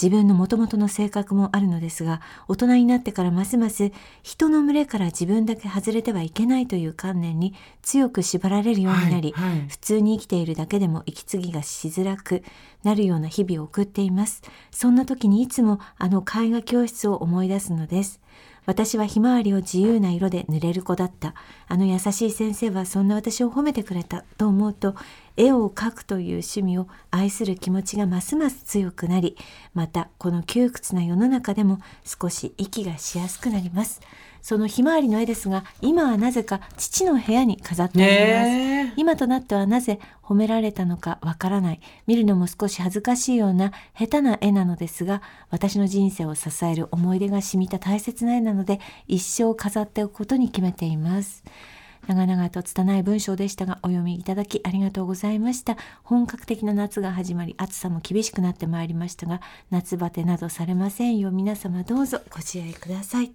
[0.00, 3.90] 自分の元々の性格もあるのですが大人になってからますます
[4.22, 9.68] 人の群れから自分だけ外れてはいけないという観念に強く縛られるようになり、はいはい。
[9.68, 12.42] 普通に生きているだけでも息継ぎがしづらく
[12.84, 14.42] なるような日々を送っています。
[14.70, 18.20] そんな時にいつもあの絵画教室を思い出すのです
[18.68, 21.32] 私はひまわりを自由な色で塗れる子だった。
[21.68, 24.26] あの優しい先生はそんな私を褒めてくれた。
[24.36, 24.94] と思うと
[25.38, 29.38] 絵を描くという趣味を愛する気持ちがますます強くなり
[29.72, 34.02] またこの窮屈な世の中でも少し息がしやすくなります。
[34.42, 41.80] そのひまわりの絵ですが今はなぜか父の部屋に飾ってあります、今となってはなぜ褒められたのかわからない。
[42.06, 51.44] 見るのも少し恥ずかしいような下手な絵なのですが私の人生を支える思い出が染みた大切な絵なので一生飾っておくことに決めています
[52.08, 55.76] 長々と拙い文章でしたがお読みいただきありがとうございました。
[56.02, 63.30] 本格的な夏が始まり暑さも厳しくなってまいりましたが夏バテなどされませんよ皆様どうぞご自愛ください。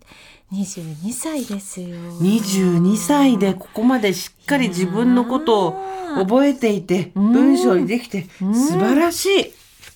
[0.52, 1.90] 22歳ですよ。
[1.90, 5.76] 22歳でここまでしっかり自分のことを
[6.16, 9.54] 覚えていて文章にできて素晴らし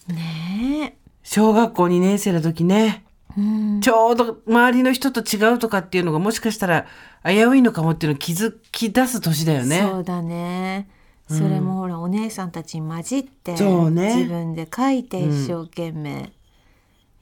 [0.07, 0.13] い。
[0.13, 3.07] ね小学校2年生の時ねえ
[3.37, 3.81] うん。
[3.81, 6.85] ちょうど周りの人と違うとかっていうのがもしかしたら
[7.27, 9.81] 危ういのかもっていうのを気づき出す年だよね。
[9.81, 10.87] そうだね。
[11.29, 16.31] それもほら、お姉さんたちに混じって、そうね自分で書いて一生懸命。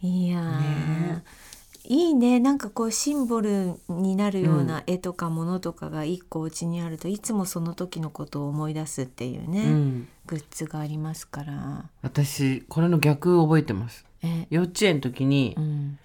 [0.01, 1.21] いやー、
[1.87, 11.89] いいねなんかこうシンボルになるような絵とかものとかが一個お家にあると、いつもその時のことを思い出すっていうね、うんグッズがありますから。
[12.01, 14.05] 私これの逆覚えてます。
[14.21, 15.99] え、幼稚園の時にうん、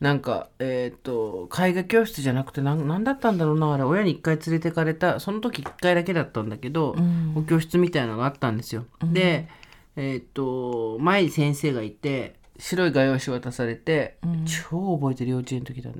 [0.00, 3.84] なんかえっ、と絵画教室じゃなくてなんなんだったんだろうなあれ。
[3.84, 7.34] 親に一回連れてかれたその時一回だけだったんだけど、ん。
[7.36, 8.84] お教室みたいなのがあったんですよ。
[9.02, 9.48] で
[9.96, 14.44] えっ、と前に先生がいて白い画用紙渡されて、うん。
[14.44, 15.96] 超覚えてる幼稚園の時だね。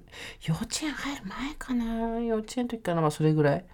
[0.47, 2.21] 幼稚園入る前かな？
[2.21, 3.01] 幼稚園の時かな？
[3.01, 3.65] まあそれぐらい、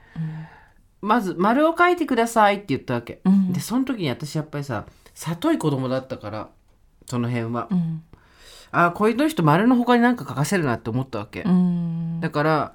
[1.00, 3.52] まず丸を書いてくださいって言ったわけ、うん。
[3.52, 6.50] でその時に私やっぱりさ里い子供だったから
[7.06, 8.02] その辺は、うん
[8.72, 12.20] ああこういう人丸の他に何か書かせるなって思ったわけ、うん。
[12.20, 12.72] だから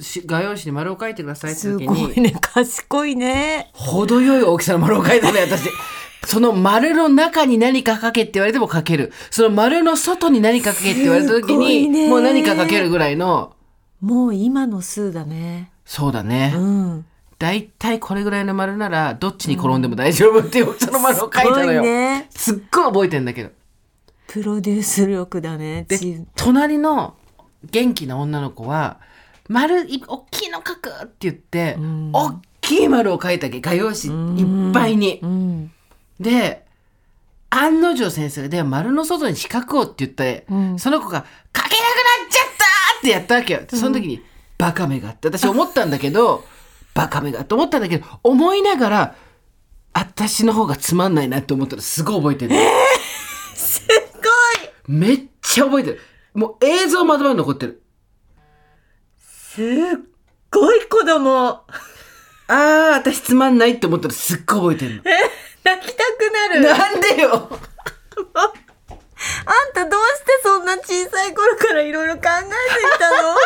[0.00, 2.34] し画用紙に丸を書いてくださいってす時にごいね。
[2.40, 3.70] 賢いね。
[3.72, 5.68] 程よい大きさの丸を書いたね私。
[6.24, 9.12] その丸の中に何か書けって言われても書ける。
[9.30, 12.08] その丸の外に何か書けって言われた時に、ね。
[12.08, 13.54] もう何か書けるぐらいの。
[14.00, 15.70] もう今の数だね。
[15.84, 17.06] そうだね、うん。
[17.38, 22.28] だいたいこれぐらいの丸ならどっちに転んでも大丈夫っていう大きさの丸を書いたのすごいよ、ね。
[22.30, 23.50] すっごい覚えてんだけど
[24.28, 25.98] プロデュース力だねで
[26.36, 27.16] 隣の
[27.64, 29.00] 元気な女の子は
[29.48, 32.12] 丸い大きいの書くって言って、ん。
[32.12, 33.60] 大きい丸を書いたわけ？
[33.62, 35.18] 画用紙いっぱいに。
[35.22, 35.72] うん。
[36.20, 36.66] で
[37.48, 40.78] 案の定先生が「では丸の外に四角を」って言って、うん。
[40.78, 41.24] その子が
[41.56, 43.60] 「書けなくなっちゃった!」ってやったわけよ。
[43.68, 44.22] その時に
[44.58, 46.44] 「バカめが」って私思ったんだけど
[46.92, 49.14] 「バカめが」と思ったんだけど思いながら
[49.94, 52.54] 私の方がつまんないなって思ったらすごい覚えてる、
[53.54, 53.80] す
[54.88, 56.00] めっちゃ覚えてる。
[56.34, 57.82] もう映像までまで残ってる。
[59.18, 59.66] すっ
[60.50, 61.62] ごい子供。
[62.50, 65.02] あー私つまんないって思ったらすっごい覚えてる
[65.62, 66.60] 泣きたくなのる。
[66.62, 67.50] なんでよ。
[69.44, 72.50] あんたどうしてそんな小さい頃からいろいろ考えてい
[72.98, 73.32] たの？
[73.34, 73.38] も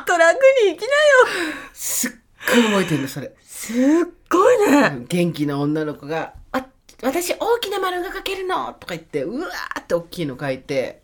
[0.00, 0.90] っと楽に生きなよ。
[1.72, 2.12] すっ
[2.48, 3.32] ごい覚えてるのそれ。
[3.46, 3.76] すっ
[4.28, 5.04] ごいね。
[5.06, 6.39] 元気な女の子が「あ
[7.02, 11.02] 私大きな丸が描けるの」とか言ってうわーって大きいの描いて。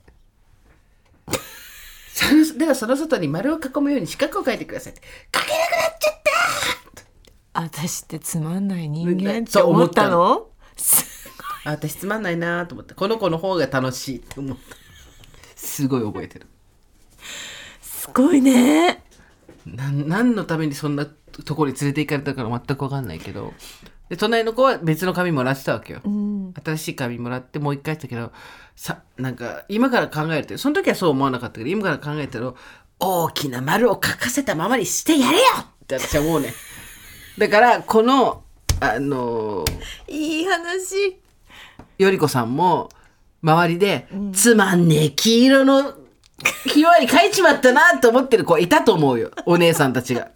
[2.14, 5.02] そのではその外に丸を囲むように四角を描いてくださいって。
[5.32, 6.20] 描けなくなっちゃっ
[7.52, 7.60] た！
[7.60, 10.08] 私ってつまんない人間って思った。
[10.08, 10.48] の？
[11.64, 14.76] 私つまんないなと思ってこの子の方が楽しいって思った。
[15.56, 16.46] すごい覚えてる。
[17.82, 19.02] すごいね。
[19.66, 23.52] なん何のためにそんなところに連れて行かれたか全く分かんないけど
[24.08, 26.54] で隣の子は別の紙もらってたわけよ、うん。
[26.64, 28.32] 新しい紙もらってもう一回したけど
[28.76, 32.54] さなんか今から考えるとその時はそう思わなかったけど今から考えたら
[33.00, 35.44] 大きな丸を書かせたままにしてやれよ！
[35.84, 36.54] って私は思うね。
[37.38, 38.42] だからこの
[38.80, 39.64] あの
[40.08, 41.18] いい話。
[41.98, 42.90] よりこさんも
[43.42, 45.94] 周りで、つまんねえ黄色の
[46.66, 49.30] ひまわり描いちまったなって思ってる子いたと思うよ。
[49.46, 50.30] お姉さんたちが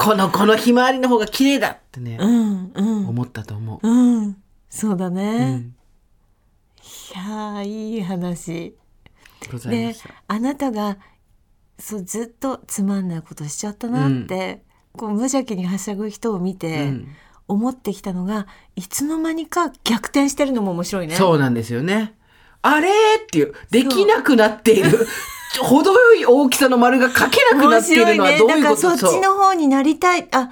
[0.00, 3.08] この子のひまわりの方が綺麗だってね、うんうん。
[3.08, 4.36] 思ったと思う、うん。
[4.70, 5.60] そうだね、ん。
[5.60, 5.62] い
[7.14, 8.74] やーいい話。
[9.52, 10.08] ございまでした。
[10.26, 10.96] あなたが
[11.78, 17.08] そうずっとつまんないことしちゃったなって、こう無邪気にはしゃぐ人を見て、うん。
[17.48, 18.46] 思ってきたのが
[18.76, 21.16] いつの間にか逆転してるのも面白いね。
[21.16, 22.14] そうなんですよね。
[22.62, 22.92] あれー
[23.22, 24.90] っていう、できなくなっている、
[25.58, 30.50] 程よい大きさの丸が描けなくなっているのはどういうことだからそっちの方になりたいあ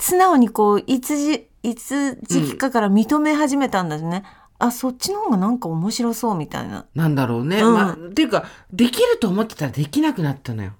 [0.00, 4.22] 素直にこういつじいつ時期かから認め始めたんだね、
[4.58, 7.60] あそっちの方がなんか面白そうみたいななんだろうね。
[7.62, 10.72] うんまあ、っていうか、できると思ってたらできなくなったのよ。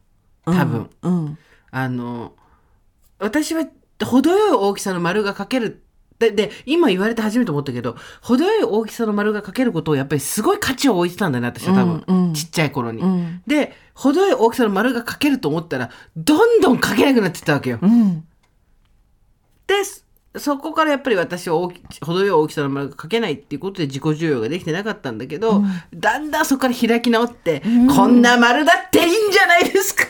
[0.44, 0.90] 多分。
[1.02, 1.38] うん
[1.70, 2.34] あの、
[3.18, 3.64] 私は
[4.04, 5.82] 程よい大きさの丸が描ける。
[6.18, 12.04] で、で、今言われて初めて思ったけど、程よい大きさの丸が描けることをやっぱりすごい価値を置いてたんだね、私は多分。
[12.06, 13.00] うんうんちっちゃい頃に。
[13.00, 17.78] うんで、程よい大きさの丸が描けると思ったら、どんどん描けなくなってったわけよ。
[17.82, 18.24] うん
[19.66, 20.04] でそ
[20.36, 25.62] そこからやっぱり私は大き程よい大きさの丸が描けないっていうことで自己需要ができてなかったんだけど、
[25.94, 27.62] だんだんそこから開き直って、
[27.94, 30.08] こんな丸だっていいんじゃないですかっ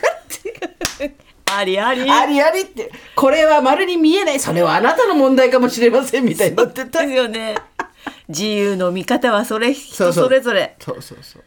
[0.97, 1.15] て
[1.51, 2.09] ありあり。
[2.09, 2.91] ありありって。
[3.15, 4.39] これは丸に見えない。
[4.39, 6.63] それはあなたの問題かもしれませんみたいにな。
[6.63, 7.55] ってたですよね。
[8.27, 10.75] 自由の見方はそれ人それぞれ。
[10.79, 11.43] そうそうそう。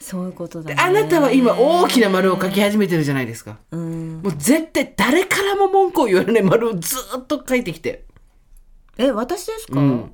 [0.00, 0.76] そういうことだね。
[0.78, 3.58] あなたは今大きな丸を描き始めてるじゃないですか。
[3.70, 4.20] うん。
[4.22, 8.04] もう絶対誰からも文句を言われない丸をずっと描いてきて、
[8.98, 10.12] え私ですか、うん、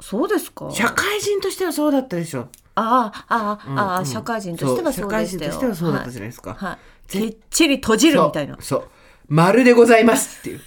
[0.00, 0.70] そうですか？
[0.72, 2.48] 社会人としてはそうだったでしょ。
[2.74, 5.50] ああああ、ああうん社会人としてはそうでしたよ。
[5.50, 6.50] 社会人としてはそうだったじゃないですか。
[6.54, 6.78] はい、はい
[7.20, 8.56] きっちり閉じるみたいな。
[8.60, 8.88] そう。
[9.28, 10.60] 丸でございますっていう。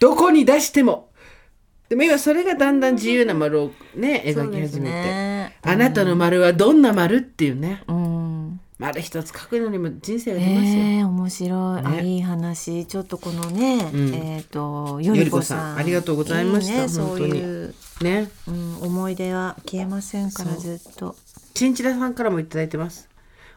[0.00, 1.10] どこに出しても。
[1.88, 5.58] でも今それがだんだん自由な丸をね描き始めて、ね。
[5.62, 7.82] あなたの丸はどんな丸っていうね。
[7.88, 8.60] うん。
[8.78, 12.86] 丸一つ描くのにも人生が出ますよ、ええ面白い、あねいい話。
[12.86, 14.14] ちょっとこのね、うん。
[14.14, 18.30] えっ、とよりこさんありがとうございましたいね、そう本当にね。
[18.48, 21.14] うん、思い出は消えませんからずっと。
[21.54, 23.08] チンチラさんからもいただいてます。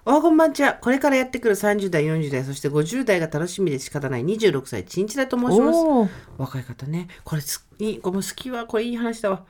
[0.08, 0.72] おはこんばんちは。
[0.72, 6.12] これからやってくる30代、40代、そして50代が楽しみで仕方ない26歳、チンチラと申します。
[6.38, 7.10] 若い方ね。
[7.26, 7.48] これ好
[7.78, 9.44] き、これも好きは、これいい話だわ。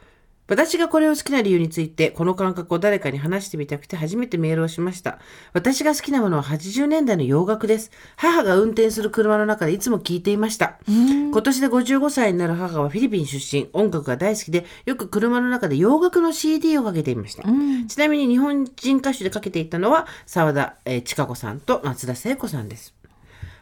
[0.47, 5.19] 私がこれを好きな理由について、この感覚を誰かに話してみたくて初めてメールをしました。
[5.53, 7.91] 私が好きなものは80年代の洋楽です。
[8.15, 10.77] 母が運転する車の中でいつも聴いていました。
[10.87, 17.43] 今年で55歳になる母はフィリピン出身、音楽が大好きで、よく車の中で洋楽の CD をかけていました。
[17.87, 22.93] ちなみに日本人歌手でかけていたのは、沢田、えー千佳子さんと松田聖子さんです。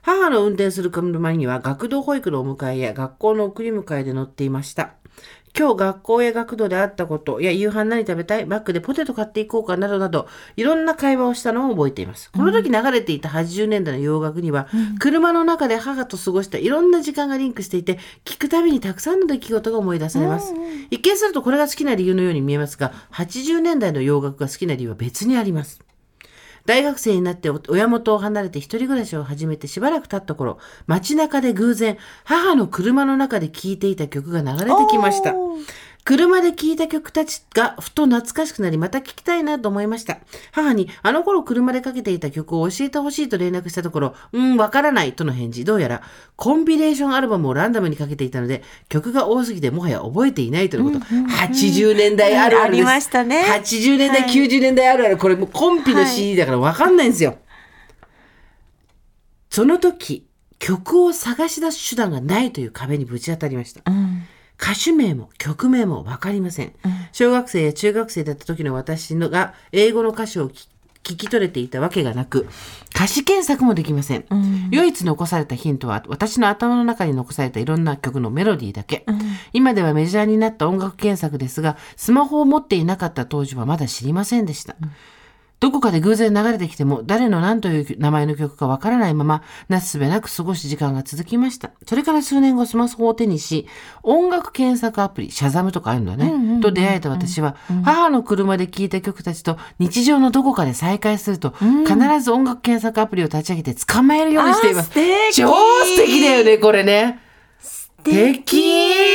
[0.04, 4.94] 母の運転する車には学童保育のお迎えや学校の送り迎えで乗っていました。
[5.58, 8.46] 今日学校や学童で会ったことや夕飯何食べたい？
[8.46, 10.28] バッグでポテト買っていこうかなどなど
[10.58, 12.30] いろんな会話をしたのを覚えています。
[12.32, 14.68] この時流れていた80年代の洋楽には、
[15.00, 20.54] 車の中で母と過ごしたいろんな時間がリンクしていて聞くたびにたくさんの出来事が思い出されます。
[20.90, 25.85] 一見するとこれが好きな理由のように見えますが80年代の洋楽が好きな理由は別にあります。
[26.66, 30.58] 大学生になって親元を離れて一人暮らしを始めてしばらく経った頃、
[30.88, 35.36] 街中で偶然、母の車の中で聴いていた曲が流れてきました。
[36.06, 40.20] 車で聴いた曲たちがふと懐かしくなり、また聴きたいなと思いました。
[40.52, 45.66] 母に、あの頃車でかけていた曲を教えてほしいと連絡したところ、うん、わからないとの返事。
[45.66, 46.04] どうやら、
[46.36, 51.00] コンビネーションアルバムをランダムにかけていたので、曲が多すぎてもはや覚えていないとのこと。
[51.00, 52.88] 80年代あるあるです。
[52.88, 55.18] ありましたね80年代、はい90年代あるある。
[55.18, 57.40] これもうコンピの CD だからわかんないんですよ。
[59.50, 60.28] その時、
[60.60, 63.82] 曲を探し出す手段がないという壁にぶち当たりました。
[64.62, 66.74] 歌手名も曲名もわかりません,、
[67.12, 70.68] 小学生や中学生だった時の私のが英語の歌詞を聞
[71.06, 72.48] 聞き取れていたわけがなく
[72.96, 74.26] 歌詞検索もできません、
[74.72, 79.06] 唯一残されたヒントは私の頭の中に残されたいろんな曲のメロディーだけ、
[79.54, 84.76] 今ではメジャーになった音楽検索ですがスマホを持っていなかった当時はまだ知りませんでした、
[85.60, 91.72] どこかで偶然流れてきても誰の何という名前の曲かわからないままなすすべなく過ごす時間が続きました。
[91.88, 93.68] それから数年後スマホを手にし
[94.04, 101.54] 音楽検索アプリ、シャザムとかあるんだね、と出会えた私は、母の車で聴いた曲たちと日常のどこかで再会すると、
[101.88, 104.92] 必ず音楽検索アプリを立ち上げて捕まえるようにしています。
[105.34, 107.20] 超素敵だよね、これね。
[107.60, 109.15] 素敵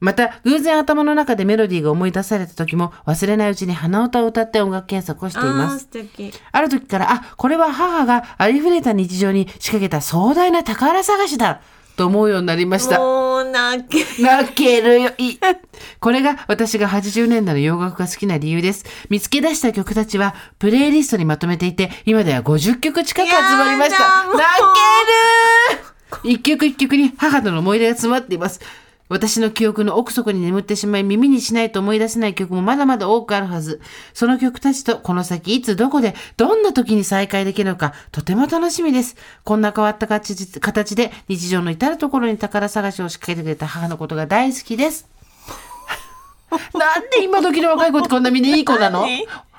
[0.00, 5.88] また、偶然頭の中でメロディーが思い出された時も忘れないうちに鼻歌を歌って音楽検索をしています。
[6.52, 11.60] ある時から、あ、これは母がありふれた日常に仕掛けた壮大な宝探しだ
[11.96, 12.98] と思うようになりました。
[12.98, 14.22] もう泣け。
[14.22, 15.10] 泣けるよ。
[15.16, 15.38] い
[15.98, 18.84] これが私が80年代の洋楽が好きな理由です。
[19.08, 24.26] 見つけ出した曲たちはプレイリストにまとめていて、今では50曲近く集まりました。
[24.26, 24.38] 泣
[26.22, 28.60] ける一曲一曲に母との思い出が詰まっています。
[29.08, 33.80] 私の記憶の奥底に眠ってしまい耳にしないと思い出せない曲もまだまだ多くあるはず。
[34.12, 39.16] その曲たちとこの先いつどこでどんな時に再会できるのかとても楽しみです。
[39.44, 45.08] こんな変わった形形で日常の至るところに宝探しを仕掛けてくれた母のことが大好きです。
[46.74, 49.06] なんで今時の若い子ってこんなみんないい子なの？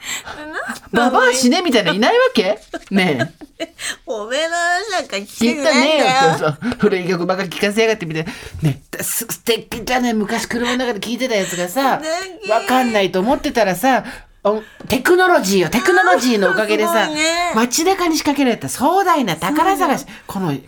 [0.92, 2.60] ババア死ねみたいないないわけ？
[2.92, 3.74] ねえ。
[4.06, 8.32] おめえの話なんか聞聞いたねえよってさ古い曲ばっかり聞かせやがってみたいな。
[8.70, 12.02] ねえ、す素敵じゃない昔車の中で聞いてたやつがさ
[12.50, 14.04] わかんないと思ってたらさ、
[14.44, 17.52] おテクノロジーよ、テクノロジーのおかげでさ、ね。
[17.56, 18.70] 街中に仕掛けられた。
[18.70, 20.68] 壮大な宝探し、この表現。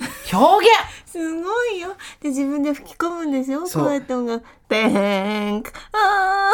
[1.06, 1.96] すごいよ。
[2.22, 3.62] で、自分で吹き込むんですよ。
[3.62, 4.46] こうやって音楽。
[4.68, 5.64] ペーン。
[5.64, 5.72] ク。
[5.94, 6.52] あ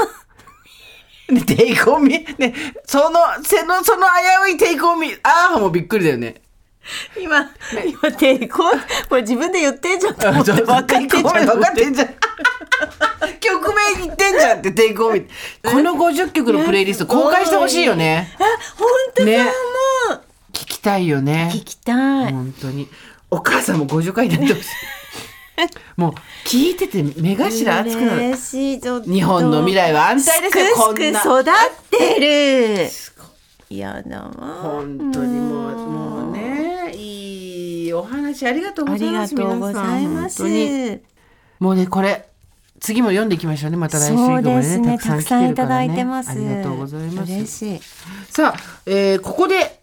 [1.29, 2.25] ね、テイクオンミ？
[2.37, 2.53] ね、
[2.85, 4.05] その、その、その
[4.45, 6.41] 危ういテイクオンミああ、もうびっくりだよね。
[7.15, 7.49] ー今、
[7.85, 8.63] 今、抵抗、
[9.09, 11.23] これ自分で言ってんじゃんと思って分かってんじゃん。
[11.23, 12.07] 分かってんじゃん。
[13.39, 15.21] 曲名言ってんじゃんってテイクオンミ
[15.63, 18.35] この50曲のプレイリスト公開してほしいよね。
[18.39, 18.43] あ、
[18.77, 19.51] 本当だ、ねも
[20.15, 20.21] う。
[20.51, 21.51] 聞きたいよね。
[21.53, 22.33] 聞きたい。
[22.33, 22.87] 本当に。
[23.31, 24.69] お母さんも50回になってほしい。
[25.95, 26.13] もう
[26.47, 28.35] 聞いてて目頭熱くなる。
[28.35, 31.43] 日本の未来は安泰ですよこんな育っ
[31.89, 32.79] て
[33.69, 33.77] る。
[33.77, 34.31] やだわ。
[34.61, 39.35] 本当にもう、もうね、いいお話ありがとうございます。
[39.35, 40.43] がとうございます。
[40.43, 41.01] 皆さん
[41.59, 42.27] もうね、これ、
[42.79, 43.77] 次も読んでいきましょうね。
[43.77, 44.97] また来週以降もですね。
[44.99, 46.31] たくさんいただいてまます。
[46.31, 47.31] ありがとうございます。
[47.33, 47.79] 嬉しい。
[48.29, 49.79] さあ、えーここで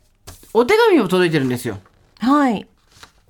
[0.54, 1.78] お手紙も届いてるんですよ。
[2.18, 2.66] はい。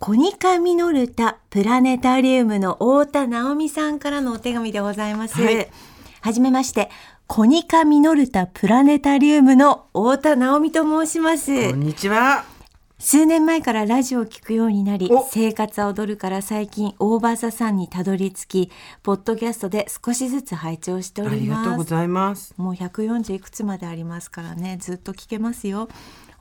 [0.04, 5.40] コニカミノルタプラネタリウムの太田直美さんからのお手紙でございます。
[5.40, 5.68] はい
[6.20, 6.90] はじめまして、
[7.28, 11.70] コニカミノルタプラネタリウムの太田直美と申します。
[11.70, 12.44] こんにちは。
[12.98, 18.70] 数年前からラジオを聞くようになりお生活は踊るから最近大場座さんにたどり着き
[19.02, 22.54] ポッドキャストで少しずつ拝聴しておありりがとうごますざいます。
[22.56, 25.88] もう140いくつまでありますからねずっと聞けますよ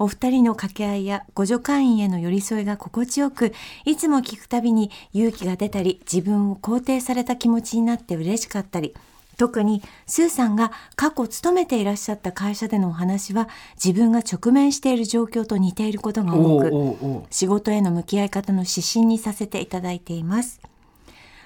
[0.01, 3.53] お二人の掛け合いや互助会員への寄り添いが心地よく
[3.85, 8.95] いつも聞くたびに勇気が出たり自分を肯定された気持ちになって嬉しかったり
[9.37, 20.61] 特にスーさんが過去勤めていらっしゃった会社でのお話は自分が直面している状況と似ていることが多く仕事への向き合い方の指針にさせていただいています。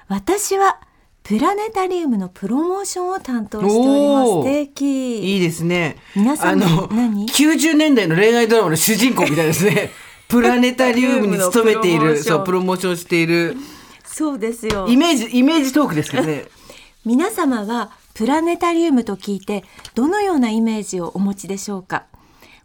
[0.07, 0.79] 私は
[1.27, 4.31] プラネタリウムのプロモーションを担当しております。
[4.31, 5.33] 素敵。
[5.33, 5.97] いいですね。
[6.15, 9.89] 皆さんあの、何？90年代の恋愛ドラマの主人公みたいですね。
[10.29, 13.57] プラネタリウムに勤めている、そう、プロモーションしている、
[14.05, 14.87] そうですよ。
[14.87, 16.45] イメージ、イメージトークですからね。
[17.05, 19.63] 皆様はプラネタリウムと聞いて
[19.95, 22.05] どのようなイメージをお持ちでしょうか？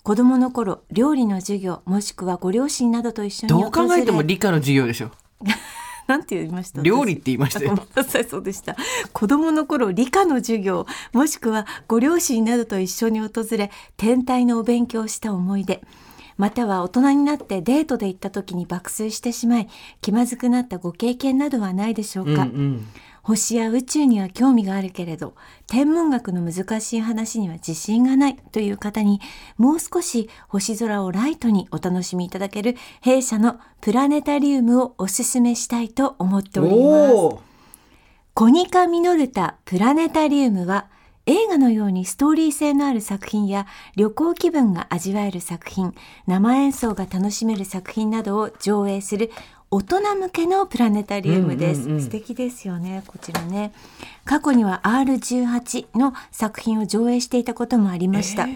[0.02, 5.10] 子供の頃料理の授業もしくはご両親などと一緒にどう考えても理科の授業でしょ。
[6.10, 6.82] なんて言いました？
[6.82, 8.76] 料理って言いましたごめんなさいそうでした。
[9.12, 15.82] 子供の頃理科の授業もしくはご両親などと一緒に訪れ天体のお勉強をした思い出。
[16.36, 19.68] または大人になってデートで行った時に爆睡してしまい
[20.00, 22.86] 気まずくなったご経験などはないでしょうか、うんうん。
[23.30, 25.34] 星や宇宙には興味があるけれど
[25.68, 29.20] 天文学の難しい話には自信がないという方に
[29.56, 37.50] もう少し星空をライトにお楽しみいただける弊社のプラネタリウムをおすすめしたいと思っております。
[38.34, 40.88] コニカミノルタプラネタリウムは
[41.26, 45.94] 映画のようにストーリー性のある作品や旅行気分が味わえる作品、
[46.26, 49.30] 生演奏が楽しめる作品などを上映する
[49.72, 51.82] 大人向けのプラネタリウムです。
[51.82, 53.72] うんうんうん素敵ですよね、こちらね。
[54.24, 58.48] 過去には R18 の作品を上映していたこともありました。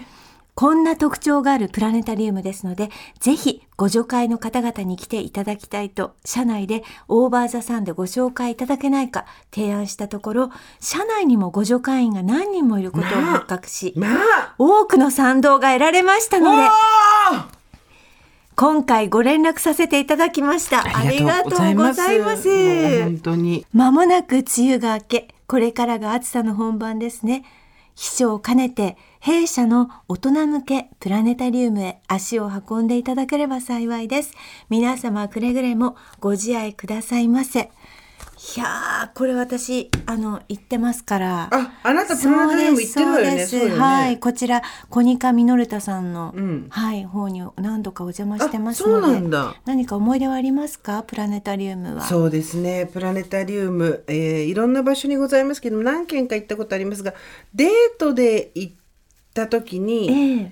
[0.55, 2.89] こんな特徴があるプラネタリウムですので、
[3.19, 16.63] ぜひご助会の方々に来ていただきたいと、社内でオーバーザさんでご紹介いただけないか提案したところ、社内にもご助会員が何人もいることを発覚し、まあ多くの賛同が得られましたので、
[18.55, 20.85] 今回ご連絡させていただきました。
[20.97, 21.93] ありがとうございま
[22.37, 23.03] す。
[23.03, 23.65] 本当に。
[23.73, 27.43] まもなく梅雨が明け、これからが暑さの本番ですね。
[27.95, 34.33] 秘書を兼ねて、弊社の大人向けプラネタリウムへ足を運んでいただければ幸いです。
[34.69, 37.71] 皆様くれぐれもご自愛くださいませ。
[38.55, 41.49] いやー、これ私、あの、言ってますから。
[41.51, 43.45] あ、あなたプラネタリウム行ってるわよね。
[43.47, 51.01] そうですねはい、こちらコニカミノルタさんの、うんはい方に何度かお邪魔してますあそうので、なんだ何か思い出はありますか？
[51.03, 52.03] プラネタリウムは。
[52.03, 57.13] そうですねプラネタリウム、えーいろんな場所にございますけど何軒か行ったことありますが
[57.55, 58.73] デートで行っ
[59.33, 60.51] た時にええ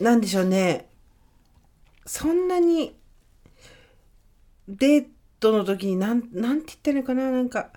[0.00, 0.88] 何でしょうね
[2.06, 2.94] そんなに
[4.68, 5.08] デート
[5.42, 7.30] の時になんなんて言ったらいいのかな？
[7.30, 7.70] なんか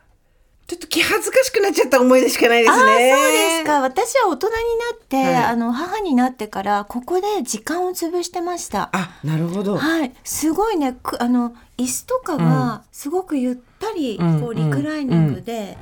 [0.68, 2.78] ちょっと気恥ずかしくなっちゃった思い出しかないですね。
[2.78, 3.82] そうですか。
[3.82, 4.60] 私は大人にな
[4.96, 8.90] って、はいあの母になってからここで時間を潰してました。
[8.94, 9.78] あなるほど。
[9.78, 10.94] はい、すごいね。
[11.02, 15.78] くあの椅子とかはすごくゆったり、うんこうリクライニングで、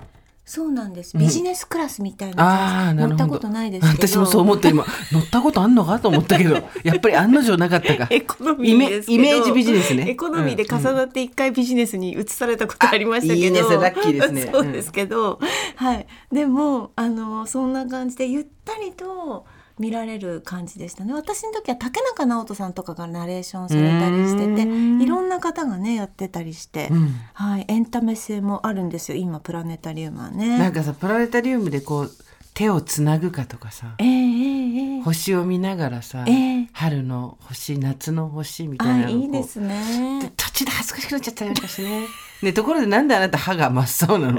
[0.50, 1.18] そうなんです。
[1.18, 3.18] ビジネスクラスみたいなああなるほど。
[3.18, 3.86] 乗ったことないです。
[3.86, 8.08] 私もそう思って今 乗ったことあんのかと思ったけどやっぱり案の定なかったか。
[8.10, 10.12] エコノミーですけどイメージビジネスね。
[10.12, 15.40] エコノミーで重なって一回ビジネスに移されたことありましたけど、あいいねそれラッキーですね そうですけど、
[15.76, 19.46] はいでもあのそんな感じでゆったりと
[19.80, 30.72] 見られる感じでしたね私の時は竹中直人さんとかがナレーションされたりしててうんいろんな方がねやってたりして、うんはい、エンタメ性もあるんですよ今プラネタリウムはなんね。
[30.72, 32.12] かさプラネタリウムでこう
[32.54, 40.34] 手をつなぐかとかさええええええ星を見ながらさ、ええ春の星夏の星みたいあなのいいですね。
[40.36, 42.08] 途中で恥ずかしくなっちゃったりなんかしてね。
[42.42, 44.38] ねところでなんであなた歯が真っ青なの？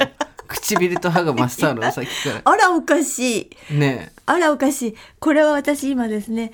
[0.49, 1.93] 唇と歯が真っ青なの？
[1.93, 3.51] さっきかあらおかしい。
[3.73, 3.77] ら。
[3.79, 4.95] ねあらおかしい。
[5.21, 6.53] これは私今ですね、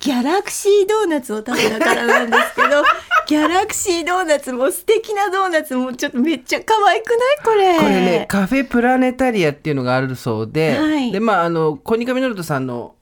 [0.00, 2.82] ギャラクシードーナツを食べたからなんですけど、
[3.26, 7.18] ギャラクシードーナツも素敵なドーナツもちょっとめっちゃ可愛くない？
[7.44, 7.78] これ。
[7.78, 12.93] これねカフェプラネタリアっていうのがあるそうで、はいでまああのコニカミノルトさんの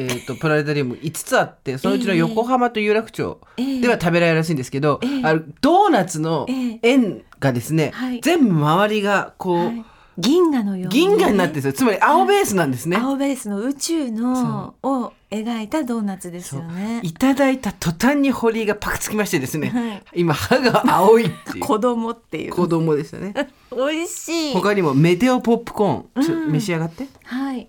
[0.00, 8.20] えー、とプラネタリウム5つあってそのうちの横浜と有楽町では食べられるらしいんですけど、あのドーナツのえ円がですね、はい。
[8.22, 9.84] 全部周りがこう、はい。
[10.18, 11.72] 銀河のよう銀河になってるんですよ。
[11.72, 12.96] つまり青ベースなんですね。
[12.96, 17.00] 青ベースの宇宙のを描いたドーナツですよね。
[17.02, 20.02] いただいた途端に堀がパクつきましてですね、はい。
[20.20, 21.64] 今歯が青いっていう。
[21.64, 22.52] 子供っていう。
[22.52, 23.34] 子供でしたね。
[23.72, 24.54] 美味しい。
[24.54, 26.52] 他にもメテオポップコーン。
[26.52, 27.06] 召し上がって。
[27.24, 27.68] はい。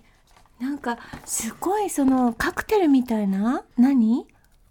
[0.62, 3.64] なんかすごいそのカクテルみたいな？
[3.76, 4.24] 何？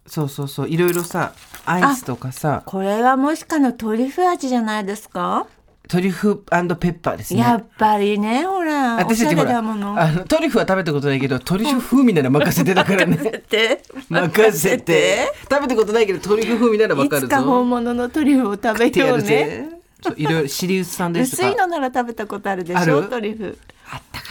[0.08, 0.70] そうそうそう。
[0.70, 1.34] いろいろさ
[1.66, 2.64] アイスとかさ。
[2.66, 5.48] これはもしかのトリュフ味じゃないですか？
[5.90, 7.42] トリュフペッパーですね。
[7.42, 9.58] やっぱりねほら私たちほら。
[9.58, 13.18] あのトリュフは食べたことないけどトリュフ風味なら任せてだからね。
[13.18, 13.84] て。
[14.08, 15.34] 任せて。
[15.50, 19.70] 食べたことないけどトリュフ風味ならわかるいつか本ぞ物のトリュフを食べようね。
[20.16, 21.50] いろいろシリウスさんですとか。
[21.50, 23.04] 薄いのなら食べたことあるでしょ？
[23.04, 23.58] トリュフ。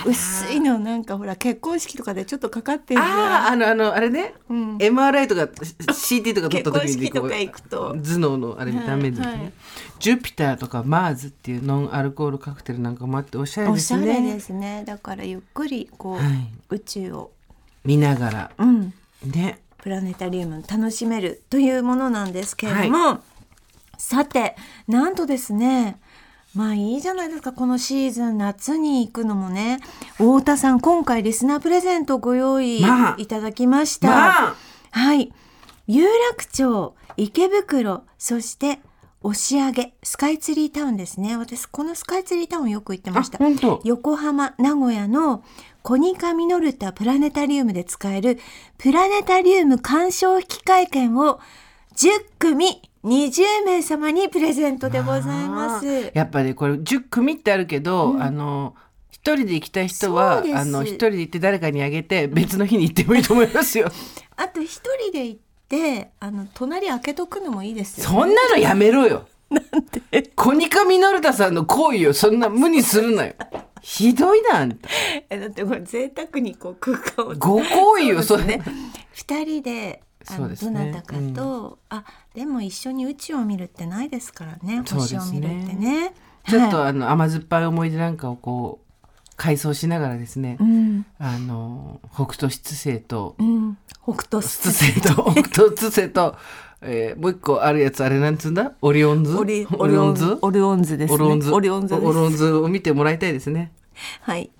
[0.06, 4.76] 薄いのなんかほら結婚式とかでちょっとかかってるじあああのあのあれね、ん。
[4.78, 7.96] MRI とか CT とか取った時に結婚式とか行くと。
[7.96, 9.52] 頭脳のあれダメですね、はいはい。
[9.98, 14.06] ジュピターとかマーズっていうノンアルコールカクテルなんかもあっておしゃれおですね。
[14.06, 14.84] しゃれですね。
[14.86, 16.48] だからゆっくりこう、はい。
[16.70, 17.30] 宇宙を。
[17.84, 18.50] 見ながら。
[18.58, 18.94] うん。
[19.24, 19.60] ね。
[19.78, 23.20] プラネタリウム楽しめるというものなんですけれども、
[23.96, 24.56] さて
[24.88, 26.00] なんとですね
[26.54, 27.52] まあいいじゃないですか。
[27.52, 29.78] このシーズン夏に行くのもね。
[30.14, 33.14] 太田さん今回リスナープレゼントご用意まあ。
[33.18, 34.56] いただきました、まあ。
[34.90, 35.32] はい。
[35.86, 38.80] 有楽町池袋そして
[39.22, 41.36] 押上スカイツリータウンですね。
[41.36, 43.38] 私このスカイツリータウンよく行ってました。
[43.84, 45.44] 横浜名古屋の
[45.82, 48.38] コニカミノルタプラネタリウムで使える
[48.78, 51.38] プラネタリウム鑑賞引換券を
[51.96, 52.08] 10
[52.38, 56.10] 組20名様にプレゼントでございます。
[56.14, 58.74] やっぱりこれ10組ってあるけど、あの
[59.10, 63.90] 一人で行きたい人はあの一人で行って誰かにあげて別の日に行ってもいいと思いますよ。
[64.36, 69.26] あと一人で行ってあの隣開けとくのもいいですよ、そんなのやめろよ。
[70.36, 73.34] コニカミノルタさんの行為をそんな無にするなよ。
[73.80, 74.68] ひどいな。
[75.30, 78.44] えだってこれ贅沢にこう空間をご行為よそれ。
[78.44, 78.62] ね
[79.12, 80.54] 二人であのね。
[80.56, 86.14] どなたかと、あでも一緒に宇宙を見るってないですからね星を見るってね。
[86.48, 86.88] ちょっとはい。
[86.88, 88.86] あの甘酸っぱい思い出なんかをこう
[89.36, 91.06] 回想しながらですね、うん。
[91.18, 95.32] あの北斗七星とうん、北斗七星と。
[95.32, 96.36] 北斗七星と、
[96.82, 98.72] えーもう一個あるやつあれなんつうんだ？
[98.82, 99.36] オリオンズ？
[99.36, 100.38] オリオンズ。
[100.40, 100.96] オリオンズ？
[100.98, 101.14] ですね。
[101.14, 101.52] オリオンズ。
[101.52, 102.06] オリオンズです。
[102.06, 103.72] オリオンズを見てもらいたいですね。
[104.22, 104.50] はい。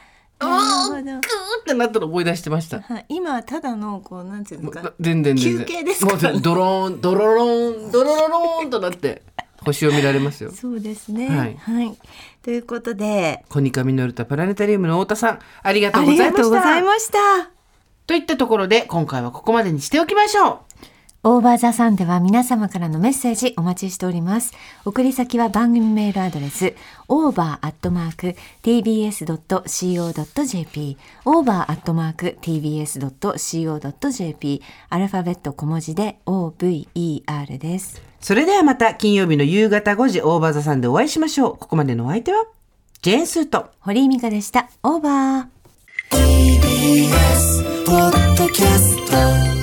[0.46, 1.20] うあーグーっ
[1.64, 2.80] てなったの思い出してました。
[2.80, 5.66] はい、今はただのこうなんていうんですか全然全然。
[5.66, 6.16] 休憩ですか？
[6.16, 9.22] らねもうドローンドロローンドロロローンとなって
[9.64, 10.50] 星を見られますよ。
[10.50, 11.56] そうですね。
[11.60, 11.98] はい。
[12.42, 13.44] ということで。
[13.48, 16.26] コニカミノルタプラネタリウムの太田さんありがとあうござ
[16.78, 17.18] いました。
[18.04, 20.58] といったところで今回はここまでにしておきましょう
[21.24, 24.54] オーバーザさんでは皆様からのメッセージお待ちしております。
[24.84, 26.74] 送り先は番組メールアドレス
[27.08, 28.36] over.tbs.co.jp
[31.24, 32.32] over.tbs.co.jp
[34.90, 38.02] アルファベット小文字で over です。
[38.20, 42.46] それではまた金曜日の夕方5時オーバーザさんでお会いしましょうここまでのお相手は
[43.00, 44.68] ジェーンスーと堀井美香でした。
[44.82, 45.46] オーバー。
[46.10, 48.96] TBS ポッドキャス
[49.56, 49.61] ト